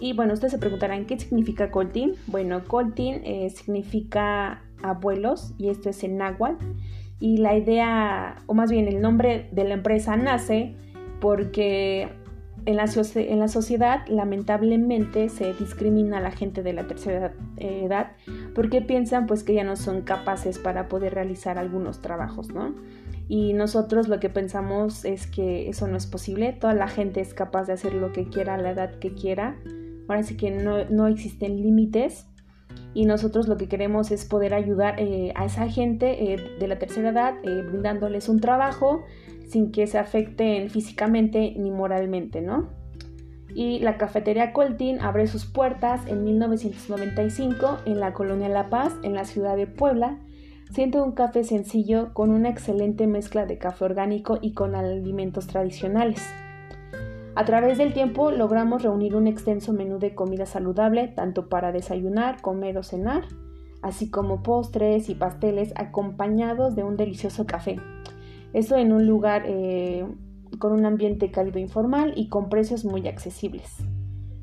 Y 0.00 0.14
bueno, 0.14 0.32
ustedes 0.32 0.52
se 0.52 0.58
preguntarán 0.58 1.04
qué 1.04 1.18
significa 1.18 1.70
Coltin. 1.70 2.14
Bueno, 2.28 2.64
Coltin 2.64 3.20
eh, 3.24 3.50
significa 3.50 4.62
abuelos 4.82 5.52
y 5.58 5.68
esto 5.68 5.90
es 5.90 6.02
en 6.02 6.16
náhuatl. 6.16 6.64
Y 7.20 7.36
la 7.36 7.58
idea, 7.58 8.36
o 8.46 8.54
más 8.54 8.70
bien 8.70 8.88
el 8.88 9.02
nombre 9.02 9.50
de 9.52 9.64
la 9.64 9.74
empresa 9.74 10.16
nace 10.16 10.76
porque 11.20 12.08
en 12.64 12.76
la, 12.76 12.86
en 13.14 13.38
la, 13.38 13.48
sociedad 13.48 14.06
lamentablemente 14.08 15.28
se 15.28 15.52
discrimina 15.52 16.18
a 16.18 16.20
la 16.22 16.30
gente 16.30 16.62
de 16.62 16.72
la 16.72 16.86
tercera 16.86 17.34
edad 17.58 18.12
porque 18.54 18.80
piensan 18.80 19.26
pues 19.26 19.44
que 19.44 19.52
ya 19.52 19.64
no 19.64 19.76
son 19.76 20.02
capaces 20.02 20.58
para 20.58 20.88
poder 20.88 21.12
realizar 21.12 21.58
algunos 21.58 22.00
trabajos, 22.00 22.48
¿no? 22.48 22.74
Y 23.28 23.52
nosotros 23.52 24.08
lo 24.08 24.20
que 24.20 24.30
pensamos 24.30 25.04
es 25.04 25.26
que 25.26 25.68
eso 25.68 25.86
no 25.86 25.96
es 25.96 26.06
posible, 26.06 26.54
toda 26.54 26.72
la 26.72 26.88
gente 26.88 27.20
es 27.20 27.34
capaz 27.34 27.66
de 27.66 27.74
hacer 27.74 27.92
lo 27.92 28.10
que 28.12 28.28
quiera 28.28 28.54
a 28.54 28.58
la 28.58 28.70
edad 28.70 28.98
que 28.98 29.12
quiera, 29.12 29.58
ahora 30.08 30.22
sí 30.22 30.36
que 30.36 30.50
no, 30.50 31.06
existen 31.06 31.60
límites 31.60 32.26
y 32.94 33.04
nosotros 33.04 33.46
lo 33.46 33.58
que 33.58 33.68
queremos 33.68 34.10
es 34.10 34.24
poder 34.24 34.54
ayudar 34.54 34.98
eh, 34.98 35.32
a 35.36 35.44
esa 35.44 35.68
gente 35.68 36.32
eh, 36.32 36.56
de 36.58 36.68
la 36.68 36.78
tercera 36.78 37.10
edad 37.10 37.34
eh, 37.42 37.62
brindándoles 37.62 38.30
un 38.30 38.40
trabajo 38.40 39.04
sin 39.46 39.72
que 39.72 39.86
se 39.86 39.98
afecten 39.98 40.70
físicamente 40.70 41.54
ni 41.56 41.70
moralmente, 41.70 42.40
¿no? 42.40 42.70
Y 43.54 43.78
la 43.80 43.96
cafetería 43.96 44.52
Coltín 44.52 45.00
abre 45.00 45.26
sus 45.26 45.46
puertas 45.46 46.06
en 46.06 46.22
1995 46.24 47.78
en 47.86 48.00
la 48.00 48.12
colonia 48.12 48.48
La 48.48 48.68
Paz, 48.68 48.94
en 49.02 49.14
la 49.14 49.24
ciudad 49.24 49.56
de 49.56 49.66
Puebla, 49.66 50.18
Siento 50.70 51.02
un 51.02 51.12
café 51.12 51.44
sencillo 51.44 52.12
con 52.12 52.30
una 52.30 52.50
excelente 52.50 53.06
mezcla 53.06 53.46
de 53.46 53.56
café 53.56 53.86
orgánico 53.86 54.38
y 54.42 54.52
con 54.52 54.74
alimentos 54.74 55.46
tradicionales. 55.46 56.22
A 57.34 57.44
través 57.46 57.78
del 57.78 57.94
tiempo 57.94 58.30
logramos 58.30 58.82
reunir 58.82 59.16
un 59.16 59.26
extenso 59.26 59.72
menú 59.72 59.98
de 59.98 60.14
comida 60.14 60.44
saludable 60.44 61.08
tanto 61.08 61.48
para 61.48 61.72
desayunar, 61.72 62.42
comer 62.42 62.76
o 62.76 62.82
cenar, 62.82 63.24
así 63.80 64.10
como 64.10 64.42
postres 64.42 65.08
y 65.08 65.14
pasteles 65.14 65.72
acompañados 65.74 66.76
de 66.76 66.84
un 66.84 66.96
delicioso 66.96 67.46
café. 67.46 67.76
Esto 68.52 68.76
en 68.76 68.92
un 68.92 69.06
lugar 69.06 69.44
eh, 69.46 70.06
con 70.58 70.72
un 70.72 70.84
ambiente 70.84 71.30
cálido 71.30 71.58
informal 71.58 72.12
y 72.14 72.28
con 72.28 72.50
precios 72.50 72.84
muy 72.84 73.08
accesibles. 73.08 73.76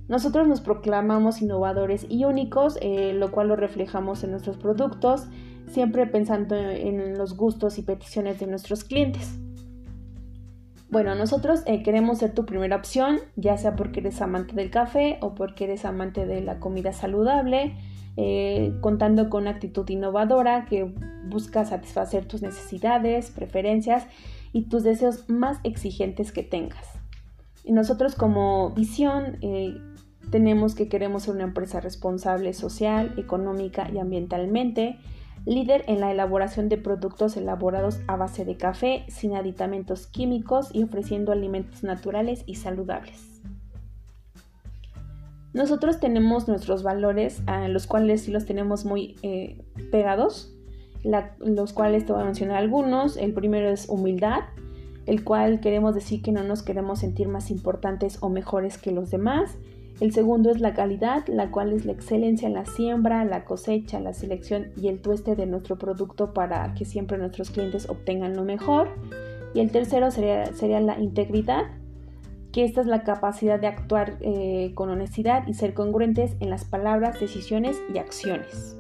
Nosotros 0.08 0.48
nos 0.48 0.62
proclamamos 0.62 1.42
innovadores 1.42 2.06
y 2.10 2.26
únicos, 2.26 2.80
eh, 2.82 3.14
lo 3.14 3.32
cual 3.32 3.50
lo 3.50 3.56
reflejamos 3.56 4.24
en 4.24 4.32
nuestros 4.32 4.58
productos 4.58 5.28
siempre 5.68 6.06
pensando 6.08 6.56
en 6.56 7.18
los 7.18 7.36
gustos 7.36 7.78
y 7.78 7.84
peticiones 7.84 8.40
de 8.40 8.48
nuestros 8.48 8.84
clientes. 8.84 9.40
Bueno, 10.90 11.16
nosotros 11.16 11.62
eh, 11.66 11.84
queremos 11.84 12.20
ser 12.20 12.34
tu 12.34 12.46
primera 12.46 12.76
opción, 12.76 13.20
ya 13.36 13.58
sea 13.58 13.76
porque 13.76 14.00
eres 14.00 14.22
amante 14.22 14.56
del 14.56 14.70
café 14.70 15.18
o 15.22 15.36
porque 15.36 15.66
eres 15.66 15.84
amante 15.84 16.26
de 16.26 16.42
la 16.42 16.60
comida 16.60 16.94
saludable, 16.94 17.76
eh, 18.18 18.74
contando 18.80 19.30
con 19.30 19.42
una 19.42 19.52
actitud 19.52 19.90
innovadora 19.90 20.66
que 20.66 20.94
busca 21.26 21.66
satisfacer 21.66 22.26
tus 22.26 22.42
necesidades, 22.42 23.30
preferencias 23.32 24.08
y 24.54 24.70
tus 24.70 24.84
deseos 24.84 25.28
más 25.28 25.60
exigentes 25.64 26.32
que 26.32 26.44
tengas. 26.44 26.88
Y 27.66 27.74
nosotros 27.74 28.16
como 28.16 28.70
visión 28.70 29.38
eh, 29.42 29.76
tenemos 30.32 30.76
que 30.76 30.88
queremos 30.88 31.24
ser 31.24 31.36
una 31.36 31.44
empresa 31.44 31.82
responsable 31.82 32.54
social, 32.54 33.14
económica 33.18 33.90
y 33.92 33.98
ambientalmente, 33.98 34.98
líder 35.46 35.84
en 35.88 36.00
la 36.00 36.12
elaboración 36.12 36.70
de 36.70 36.78
productos 36.78 37.38
elaborados 37.38 38.00
a 38.08 38.16
base 38.16 38.46
de 38.46 38.58
café, 38.58 39.06
sin 39.08 39.36
aditamentos 39.36 40.08
químicos 40.08 40.70
y 40.74 40.84
ofreciendo 40.84 41.32
alimentos 41.32 41.84
naturales 41.84 42.44
y 42.46 42.56
saludables. 42.56 43.36
Nosotros 45.54 46.02
tenemos 46.02 46.50
nuestros 46.50 46.84
valores, 46.84 47.42
a 47.46 47.70
los 47.70 47.88
cuales 47.88 48.24
sí 48.24 48.32
los 48.32 48.46
tenemos 48.46 48.84
muy 48.84 49.16
eh, 49.22 49.64
pegados, 49.90 50.54
los 51.40 51.72
cuales 51.72 52.06
te 52.06 52.12
voy 52.12 52.24
a 52.24 52.26
mencionar 52.26 52.58
algunos. 52.58 53.16
El 53.16 53.34
primero 53.34 53.70
es 53.70 53.88
humildad, 53.88 54.42
el 55.06 55.24
cual 55.24 55.62
queremos 55.62 55.96
decir 55.96 56.22
que 56.22 56.34
no 56.34 56.44
nos 56.44 56.62
queremos 56.62 57.00
sentir 57.00 57.30
más 57.30 57.52
importantes 57.52 58.18
o 58.22 58.30
mejores 58.30 58.78
que 58.78 58.92
los 58.92 59.12
demás. 59.12 59.58
El 60.02 60.12
segundo 60.12 60.52
es 60.52 60.60
la 60.60 60.74
calidad, 60.74 61.26
la 61.28 61.52
cual 61.52 61.72
es 61.72 61.86
la 61.86 61.94
excelencia 61.94 62.48
en 62.48 62.54
la 62.54 62.66
siembra, 62.66 63.24
la 63.24 63.46
cosecha, 63.46 64.00
la 64.02 64.14
selección 64.14 64.72
y 64.76 64.90
el 64.90 65.02
tueste 65.02 65.36
de 65.36 65.46
nuestro 65.46 65.78
producto 65.78 66.34
para 66.34 66.74
que 66.74 66.84
siempre 66.84 67.18
nuestros 67.18 67.50
clientes 67.50 67.90
obtengan 67.90 68.36
lo 68.36 68.44
mejor. 68.44 68.90
Y 69.54 69.62
el 69.62 69.72
tercero 69.72 70.12
sería, 70.12 70.82
la 70.82 71.00
integridad, 71.00 71.64
que 72.52 72.66
esta 72.66 72.82
es 72.82 72.88
la 72.88 73.04
capacidad 73.04 73.58
de 73.58 73.68
actuar 73.68 74.18
eh, 74.20 74.74
con 74.76 74.90
honestidad 74.90 75.48
y 75.48 75.54
ser 75.54 75.74
congruentes 75.74 76.36
en 76.42 76.50
las 76.50 76.66
palabras, 76.66 77.20
decisiones 77.22 77.82
y 77.94 77.98
acciones. 77.98 78.78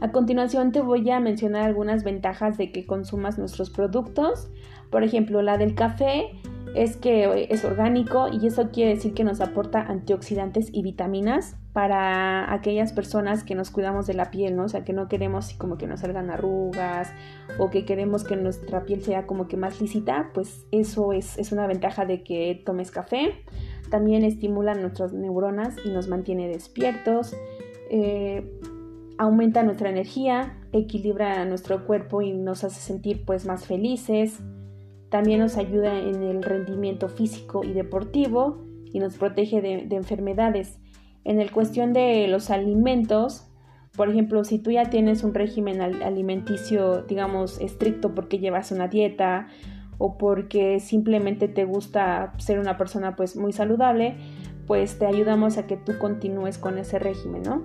A 0.00 0.12
continuación 0.12 0.70
te 0.70 0.82
voy 0.82 1.10
a 1.10 1.18
mencionar 1.18 1.62
algunas 1.62 2.04
ventajas 2.04 2.58
de 2.58 2.70
que 2.70 2.86
consumas 2.86 3.38
nuestros 3.38 3.70
productos. 3.70 4.50
Por 4.90 5.02
ejemplo, 5.02 5.42
la 5.42 5.58
del 5.58 5.74
café 5.74 6.28
es 6.74 6.96
que 6.96 7.46
es 7.50 7.64
orgánico 7.64 8.28
y 8.32 8.46
eso 8.46 8.70
quiere 8.70 8.94
decir 8.94 9.14
que 9.14 9.22
nos 9.22 9.40
aporta 9.40 9.80
antioxidantes 9.80 10.68
y 10.72 10.82
vitaminas 10.82 11.56
para 11.72 12.52
aquellas 12.52 12.92
personas 12.92 13.44
que 13.44 13.54
nos 13.54 13.70
cuidamos 13.70 14.06
de 14.06 14.14
la 14.14 14.30
piel, 14.30 14.56
¿no? 14.56 14.64
O 14.64 14.68
sea, 14.68 14.84
que 14.84 14.92
no 14.92 15.08
queremos 15.08 15.54
como 15.54 15.78
que 15.78 15.86
nos 15.86 16.00
salgan 16.00 16.30
arrugas 16.30 17.12
o 17.58 17.70
que 17.70 17.84
queremos 17.84 18.24
que 18.24 18.36
nuestra 18.36 18.84
piel 18.84 19.02
sea 19.02 19.26
como 19.26 19.46
que 19.46 19.56
más 19.56 19.80
lícita, 19.80 20.30
pues 20.34 20.66
eso 20.72 21.12
es, 21.12 21.52
una 21.52 21.66
ventaja 21.66 22.06
de 22.06 22.22
que 22.22 22.62
tomes 22.64 22.90
café. 22.90 23.44
También 23.90 24.24
estimula 24.24 24.74
nuestras 24.74 25.12
neuronas 25.12 25.76
y 25.84 25.90
nos 25.90 26.08
mantiene 26.08 26.48
despiertos. 26.48 27.36
Eh, 27.90 28.58
aumenta 29.18 29.62
nuestra 29.62 29.90
energía, 29.90 30.58
equilibra 30.72 31.44
nuestro 31.44 31.86
cuerpo 31.86 32.22
y 32.22 32.32
nos 32.32 32.64
hace 32.64 32.80
sentir 32.80 33.24
pues 33.24 33.46
más 33.46 33.66
felices. 33.66 34.40
También 35.14 35.38
nos 35.38 35.56
ayuda 35.58 35.96
en 35.96 36.24
el 36.24 36.42
rendimiento 36.42 37.08
físico 37.08 37.62
y 37.62 37.72
deportivo 37.72 38.64
y 38.92 38.98
nos 38.98 39.16
protege 39.16 39.62
de, 39.62 39.86
enfermedades. 39.94 40.80
En 41.22 41.40
el 41.40 41.52
cuestión 41.52 41.92
de 41.92 42.26
los 42.26 42.50
alimentos, 42.50 43.46
por 43.96 44.10
ejemplo, 44.10 44.42
si 44.42 44.58
tú 44.58 44.72
ya 44.72 44.90
tienes 44.90 45.22
un 45.22 45.32
régimen 45.32 45.80
alimenticio, 45.80 47.02
digamos, 47.02 47.60
estricto 47.60 48.12
porque 48.12 48.40
llevas 48.40 48.72
una 48.72 48.88
dieta 48.88 49.46
o 49.98 50.18
porque 50.18 50.80
simplemente 50.80 51.46
te 51.46 51.64
gusta 51.64 52.32
ser 52.38 52.58
una 52.58 52.76
persona 52.76 53.14
pues 53.14 53.36
muy 53.36 53.52
saludable, 53.52 54.16
pues 54.66 54.98
te 54.98 55.06
ayudamos 55.06 55.58
a 55.58 55.68
que 55.68 55.76
tú 55.76 55.96
continúes 55.96 56.58
con 56.58 56.76
ese 56.76 56.98
régimen, 56.98 57.44
¿no? 57.44 57.62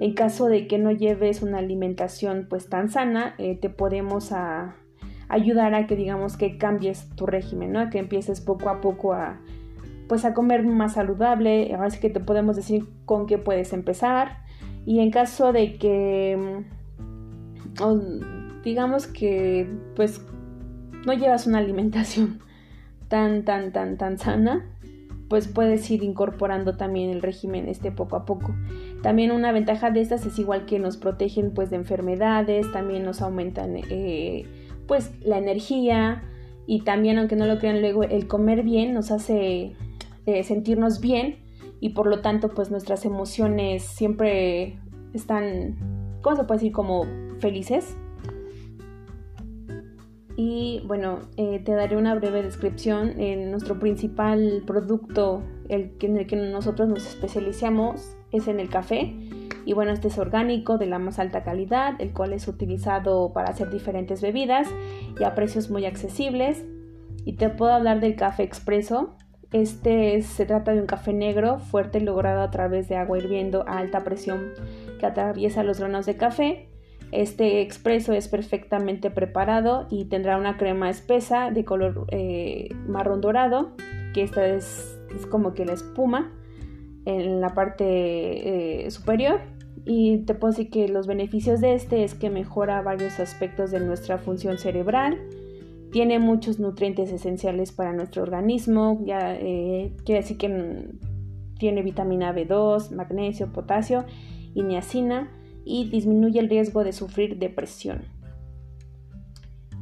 En 0.00 0.12
caso 0.12 0.48
de 0.48 0.66
que 0.66 0.76
no 0.76 0.90
lleves 0.90 1.40
una 1.40 1.60
alimentación 1.60 2.46
pues 2.50 2.68
tan 2.68 2.90
sana, 2.90 3.36
eh, 3.38 3.56
te 3.56 3.70
podemos 3.70 4.32
ayudar 5.30 5.74
a 5.74 5.86
que 5.86 5.96
digamos 5.96 6.36
que 6.36 6.58
cambies 6.58 7.08
tu 7.16 7.24
régimen, 7.24 7.72
¿no? 7.72 7.88
Que 7.88 7.98
empieces 7.98 8.40
poco 8.40 8.68
a 8.68 8.80
poco 8.80 9.14
a 9.14 9.40
pues 10.08 10.24
a 10.24 10.34
comer 10.34 10.64
más 10.64 10.94
saludable, 10.94 11.72
ahora 11.72 11.88
sí 11.88 12.00
que 12.00 12.10
te 12.10 12.18
podemos 12.18 12.56
decir 12.56 12.88
con 13.04 13.26
qué 13.26 13.38
puedes 13.38 13.72
empezar 13.72 14.38
y 14.84 14.98
en 14.98 15.12
caso 15.12 15.52
de 15.52 15.78
que 15.78 16.64
mm, 17.78 18.62
digamos 18.64 19.06
que 19.06 19.70
pues 19.94 20.20
no 21.06 21.12
llevas 21.12 21.46
una 21.46 21.58
alimentación 21.58 22.40
tan 23.08 23.44
tan 23.44 23.72
tan 23.72 23.96
tan 23.98 24.18
sana, 24.18 24.66
pues 25.28 25.46
puedes 25.46 25.88
ir 25.92 26.02
incorporando 26.02 26.76
también 26.76 27.10
el 27.10 27.22
régimen 27.22 27.68
este 27.68 27.92
poco 27.92 28.16
a 28.16 28.24
poco. 28.24 28.52
También 29.02 29.30
una 29.30 29.52
ventaja 29.52 29.92
de 29.92 30.00
estas 30.00 30.26
es 30.26 30.40
igual 30.40 30.66
que 30.66 30.80
nos 30.80 30.96
protegen 30.96 31.52
pues 31.54 31.70
de 31.70 31.76
enfermedades, 31.76 32.70
también 32.72 33.04
nos 33.04 33.22
aumentan 33.22 33.76
eh, 33.76 34.44
pues 34.90 35.12
la 35.22 35.38
energía 35.38 36.24
y 36.66 36.80
también, 36.80 37.16
aunque 37.16 37.36
no 37.36 37.46
lo 37.46 37.60
crean 37.60 37.80
luego, 37.80 38.02
el 38.02 38.26
comer 38.26 38.64
bien 38.64 38.92
nos 38.92 39.12
hace 39.12 39.76
eh, 40.26 40.42
sentirnos 40.42 41.00
bien 41.00 41.36
y 41.78 41.90
por 41.90 42.08
lo 42.08 42.22
tanto 42.22 42.48
pues 42.48 42.72
nuestras 42.72 43.04
emociones 43.04 43.84
siempre 43.84 44.80
están, 45.14 46.18
¿cómo 46.22 46.34
se 46.34 46.42
puede 46.42 46.58
decir? 46.58 46.72
Como 46.72 47.06
felices. 47.38 47.96
Y 50.34 50.82
bueno, 50.88 51.20
eh, 51.36 51.60
te 51.64 51.70
daré 51.70 51.96
una 51.96 52.16
breve 52.16 52.42
descripción. 52.42 53.20
En 53.20 53.52
nuestro 53.52 53.78
principal 53.78 54.64
producto, 54.66 55.44
el 55.68 55.92
en 56.00 56.16
el 56.16 56.26
que 56.26 56.34
nosotros 56.34 56.88
nos 56.88 57.06
especializamos, 57.06 58.16
es 58.32 58.48
en 58.48 58.58
el 58.58 58.68
café. 58.68 59.14
Y 59.64 59.72
bueno, 59.72 59.92
este 59.92 60.08
es 60.08 60.18
orgánico 60.18 60.78
de 60.78 60.86
la 60.86 60.98
más 60.98 61.18
alta 61.18 61.42
calidad, 61.42 61.94
el 62.00 62.12
cual 62.12 62.32
es 62.32 62.48
utilizado 62.48 63.32
para 63.32 63.50
hacer 63.50 63.70
diferentes 63.70 64.20
bebidas 64.22 64.68
y 65.18 65.24
a 65.24 65.34
precios 65.34 65.70
muy 65.70 65.84
accesibles. 65.84 66.64
Y 67.24 67.34
te 67.34 67.50
puedo 67.50 67.72
hablar 67.72 68.00
del 68.00 68.16
café 68.16 68.42
expreso. 68.42 69.16
Este 69.52 70.22
se 70.22 70.46
trata 70.46 70.72
de 70.72 70.80
un 70.80 70.86
café 70.86 71.12
negro 71.12 71.58
fuerte 71.58 72.00
logrado 72.00 72.40
a 72.40 72.50
través 72.50 72.88
de 72.88 72.96
agua 72.96 73.18
hirviendo 73.18 73.64
a 73.68 73.78
alta 73.78 74.00
presión 74.04 74.52
que 74.98 75.06
atraviesa 75.06 75.62
los 75.62 75.80
granos 75.80 76.06
de 76.06 76.16
café. 76.16 76.68
Este 77.10 77.60
expreso 77.60 78.12
es 78.12 78.28
perfectamente 78.28 79.10
preparado 79.10 79.88
y 79.90 80.04
tendrá 80.04 80.36
una 80.36 80.56
crema 80.56 80.88
espesa 80.88 81.50
de 81.50 81.64
color 81.64 82.06
eh, 82.12 82.68
marrón 82.86 83.20
dorado, 83.20 83.72
que 84.14 84.22
esta 84.22 84.46
es 84.46 84.96
como 85.28 85.52
que 85.52 85.64
la 85.64 85.72
espuma 85.72 86.32
en 87.16 87.40
la 87.40 87.54
parte 87.54 88.86
eh, 88.86 88.90
superior. 88.90 89.40
Y 89.84 90.18
te 90.24 90.34
puedo 90.34 90.52
decir 90.52 90.70
que 90.70 90.88
los 90.88 91.06
beneficios 91.06 91.60
de 91.60 91.74
este 91.74 92.04
es 92.04 92.14
que 92.14 92.30
mejora 92.30 92.82
varios 92.82 93.18
aspectos 93.18 93.70
de 93.70 93.80
nuestra 93.80 94.18
función 94.18 94.58
cerebral, 94.58 95.18
tiene 95.90 96.18
muchos 96.18 96.60
nutrientes 96.60 97.10
esenciales 97.10 97.72
para 97.72 97.92
nuestro 97.92 98.22
organismo, 98.22 99.00
ya 99.04 99.34
eh, 99.34 99.92
quiere 100.04 100.20
decir 100.20 100.38
que 100.38 100.88
tiene 101.58 101.82
vitamina 101.82 102.34
B2, 102.34 102.92
magnesio, 102.92 103.52
potasio 103.52 104.04
y 104.54 104.62
niacina 104.62 105.30
y 105.64 105.90
disminuye 105.90 106.38
el 106.38 106.48
riesgo 106.48 106.84
de 106.84 106.92
sufrir 106.92 107.38
depresión. 107.38 108.02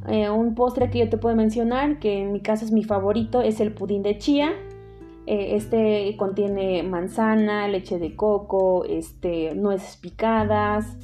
Eh, 0.07 0.29
un 0.29 0.55
postre 0.55 0.89
que 0.89 0.99
yo 0.99 1.09
te 1.09 1.17
puedo 1.17 1.35
mencionar, 1.35 1.99
que 1.99 2.21
en 2.21 2.31
mi 2.31 2.41
caso 2.41 2.65
es 2.65 2.71
mi 2.71 2.83
favorito, 2.83 3.41
es 3.41 3.59
el 3.59 3.73
pudín 3.73 4.01
de 4.01 4.17
chía 4.17 4.53
este 5.29 6.15
contiene 6.17 6.81
manzana, 6.81 7.67
leche 7.67 7.99
de 7.99 8.15
coco, 8.15 8.83
este, 8.85 9.53
nueces 9.53 9.95
picadas, 9.97 10.97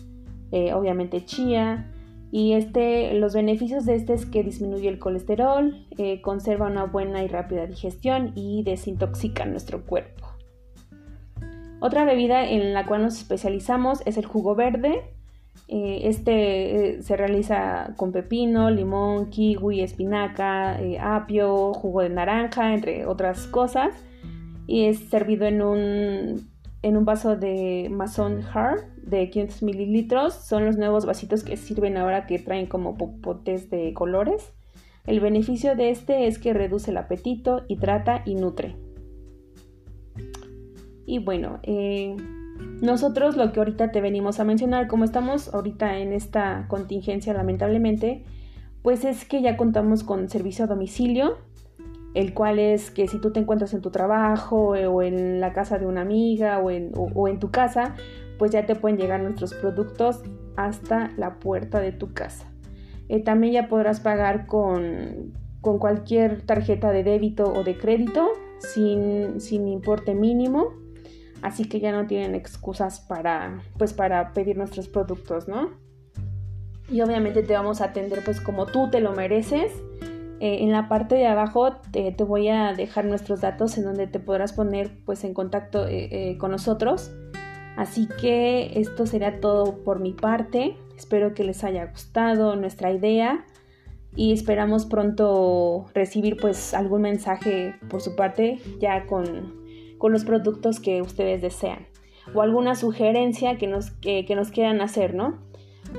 eh, 0.51 0.73
obviamente 0.73 1.23
chía. 1.25 1.91
Y 2.31 2.53
este, 2.53 3.13
los 3.13 3.35
beneficios 3.35 3.85
de 3.85 3.93
este 3.93 4.15
es 4.15 4.25
que 4.25 4.41
disminuye 4.41 4.89
el 4.89 4.97
colesterol, 4.97 5.85
eh, 5.99 6.21
conserva 6.21 6.65
una 6.65 6.85
buena 6.85 7.23
y 7.23 7.27
rápida 7.27 7.67
digestión 7.67 8.31
y 8.33 8.63
desintoxica 8.63 9.45
nuestro 9.45 9.85
cuerpo. 9.85 10.25
Otra 11.79 12.03
bebida 12.03 12.49
en 12.49 12.73
la 12.73 12.88
cual 12.88 13.03
nos 13.03 13.17
especializamos 13.19 14.01
es 14.07 14.17
el 14.17 14.25
jugo 14.25 14.55
verde. 14.55 15.03
este 15.67 17.01
se 17.03 17.15
realiza 17.15 17.93
con 17.95 18.11
pepino, 18.11 18.71
limón, 18.71 19.29
kiwi, 19.29 19.81
espinaca, 19.81 20.79
apio, 20.99 21.73
jugo 21.73 22.01
de 22.01 22.09
naranja, 22.09 22.73
entre 22.73 23.05
otras 23.05 23.45
cosas 23.45 23.93
y 24.67 24.86
es 24.86 24.99
servido 25.10 25.45
en 25.45 25.62
un, 25.62 26.49
en 26.82 26.97
un 26.97 27.06
vaso 27.06 27.36
de 27.36 27.89
Mason 27.91 28.41
Hard 28.54 28.84
de 28.97 29.30
500 29.30 29.63
mililitros. 29.63 30.34
Son 30.34 30.65
los 30.65 30.78
nuevos 30.78 31.06
vasitos 31.06 31.43
que 31.43 31.58
sirven 31.58 31.97
ahora 31.97 32.25
que 32.25 32.39
traen 32.39 32.67
como 32.67 32.97
popotes 32.97 33.69
de 33.69 33.93
colores. 33.93 34.54
El 35.06 35.19
beneficio 35.19 35.75
de 35.75 35.91
este 35.91 36.28
es 36.28 36.39
que 36.39 36.54
reduce 36.54 36.91
el 36.91 36.97
apetito, 36.97 37.63
hidrata 37.67 38.23
y 38.25 38.36
nutre. 38.36 38.75
Y 41.06 41.19
bueno, 41.19 41.60
eh, 41.62 42.15
nosotros 42.82 43.38
lo 43.38 43.51
que 43.51 43.60
ahorita 43.60 43.91
te 43.91 44.01
venimos 44.01 44.39
a 44.39 44.43
mencionar, 44.43 44.88
como 44.88 45.04
estamos 45.04 45.54
ahorita 45.54 45.99
en 45.99 46.13
esta 46.13 46.65
contingencia 46.67 47.34
lamentablemente, 47.34 48.23
pues 48.82 49.06
es 49.06 49.25
que 49.25 49.41
ya 49.41 49.58
contamos 49.58 50.04
con 50.04 50.30
servicio 50.30 50.65
a 50.65 50.67
domicilio 50.67 51.38
el 52.15 52.34
cual 52.34 52.60
es 52.60 52.91
que 52.91 53.08
si 53.08 53.19
tú 53.19 53.32
te 53.32 53.41
encuentras 53.41 53.73
en 53.73 53.82
tu 53.82 53.91
trabajo 53.91 54.75
eh, 54.75 54.88
o 54.88 55.04
en 55.04 55.41
la 55.41 55.51
casa 55.51 55.78
de 55.78 55.86
una 55.86 56.01
amiga 56.01 56.60
o 56.60 56.71
en, 56.71 57.39
tu 57.39 57.51
casa, 57.51 57.93
pues 58.39 58.51
ya 58.51 58.65
te 58.65 58.75
pueden 58.75 58.97
llegar 58.97 59.21
nuestros 59.21 59.54
productos 59.54 60.23
hasta 60.56 61.12
la 61.17 61.39
puerta 61.39 61.82
de 61.82 61.91
tu 61.91 62.13
casa. 62.13 62.49
Eh, 63.10 63.21
también 63.21 63.54
ya 63.54 63.67
podrás 63.67 63.99
pagar 63.99 64.47
con, 64.47 65.34
con, 65.60 65.78
cualquier 65.78 66.41
tarjeta 66.41 66.91
de 66.91 67.04
débito 67.04 67.51
o 67.54 67.63
de 67.65 67.78
crédito 67.78 68.30
sin, 68.60 69.41
sin, 69.41 69.67
importe 69.67 70.15
mínimo. 70.15 70.73
Así 71.41 71.65
que 71.65 71.82
ya 71.82 71.91
no 71.91 72.08
tienen 72.08 72.34
excusas 72.34 73.01
para, 73.01 73.62
pues, 73.78 73.93
para 73.93 74.32
pedir 74.32 74.58
nuestros 74.58 74.88
productos, 74.88 75.49
¿no? 75.49 75.71
Y 76.89 77.01
obviamente 77.01 77.43
te 77.43 77.54
vamos 77.54 77.82
a 77.82 77.86
atender 77.86 78.23
pues 78.23 78.39
como 78.39 78.67
tú 78.67 78.89
te 78.89 79.01
lo 79.01 79.12
mereces. 79.13 79.71
Eh, 80.39 80.63
en 80.63 80.71
la 80.71 80.89
parte 80.89 81.15
de 81.15 81.27
abajo 81.27 81.77
te, 81.91 82.11
voy 82.23 82.49
a 82.49 82.73
dejar 82.73 83.05
nuestros 83.05 83.41
datos 83.41 83.77
en 83.77 83.85
donde 83.85 84.07
te 84.07 84.19
podrás 84.19 84.53
poner 84.53 84.91
pues 85.05 85.23
en 85.23 85.33
contacto 85.33 85.85
eh, 85.87 86.37
con 86.39 86.51
nosotros. 86.51 87.11
Así 87.77 88.07
que 88.21 88.79
esto 88.79 89.05
sería 89.05 89.39
todo 89.39 89.83
por 89.83 89.99
mi 89.99 90.13
parte. 90.13 90.77
Espero 90.97 91.33
que 91.33 91.43
les 91.43 91.63
haya 91.63 91.85
gustado 91.87 92.55
nuestra 92.55 92.91
idea 92.91 93.45
y 94.15 94.31
esperamos 94.31 94.85
pronto 94.85 95.85
recibir 95.93 96.37
pues 96.37 96.73
algún 96.73 97.01
mensaje 97.01 97.75
por 97.89 98.01
su 98.01 98.15
parte 98.15 98.59
ya 98.79 99.05
con, 99.05 99.63
los 100.07 100.23
productos 100.23 100.79
que 100.79 101.01
ustedes 101.01 101.41
desean 101.41 101.87
o 102.35 102.43
alguna 102.43 102.75
sugerencia 102.75 103.57
que 103.57 103.65
nos, 103.65 103.89
que, 103.89 104.23
nos 104.35 104.51
quieran 104.51 104.79
hacer, 104.81 105.15
¿no? 105.15 105.39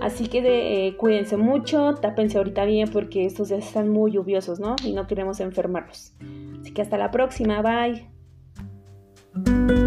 Así 0.02 0.28
que 0.28 0.88
eh, 0.88 0.96
cuídense 0.96 1.36
mucho, 1.36 1.94
tápense 1.94 2.38
ahorita 2.38 2.64
bien 2.64 2.90
porque 2.90 3.26
estos 3.26 3.48
días 3.48 3.66
están 3.66 3.88
muy 3.88 4.12
lluviosos, 4.12 4.60
¿no? 4.60 4.76
Y 4.84 4.92
no 4.92 5.06
queremos 5.06 5.40
enfermarlos. 5.40 6.14
Así 6.60 6.72
que 6.72 6.82
hasta 6.82 6.98
la 6.98 7.10
próxima, 7.10 7.62
bye. 7.62 9.85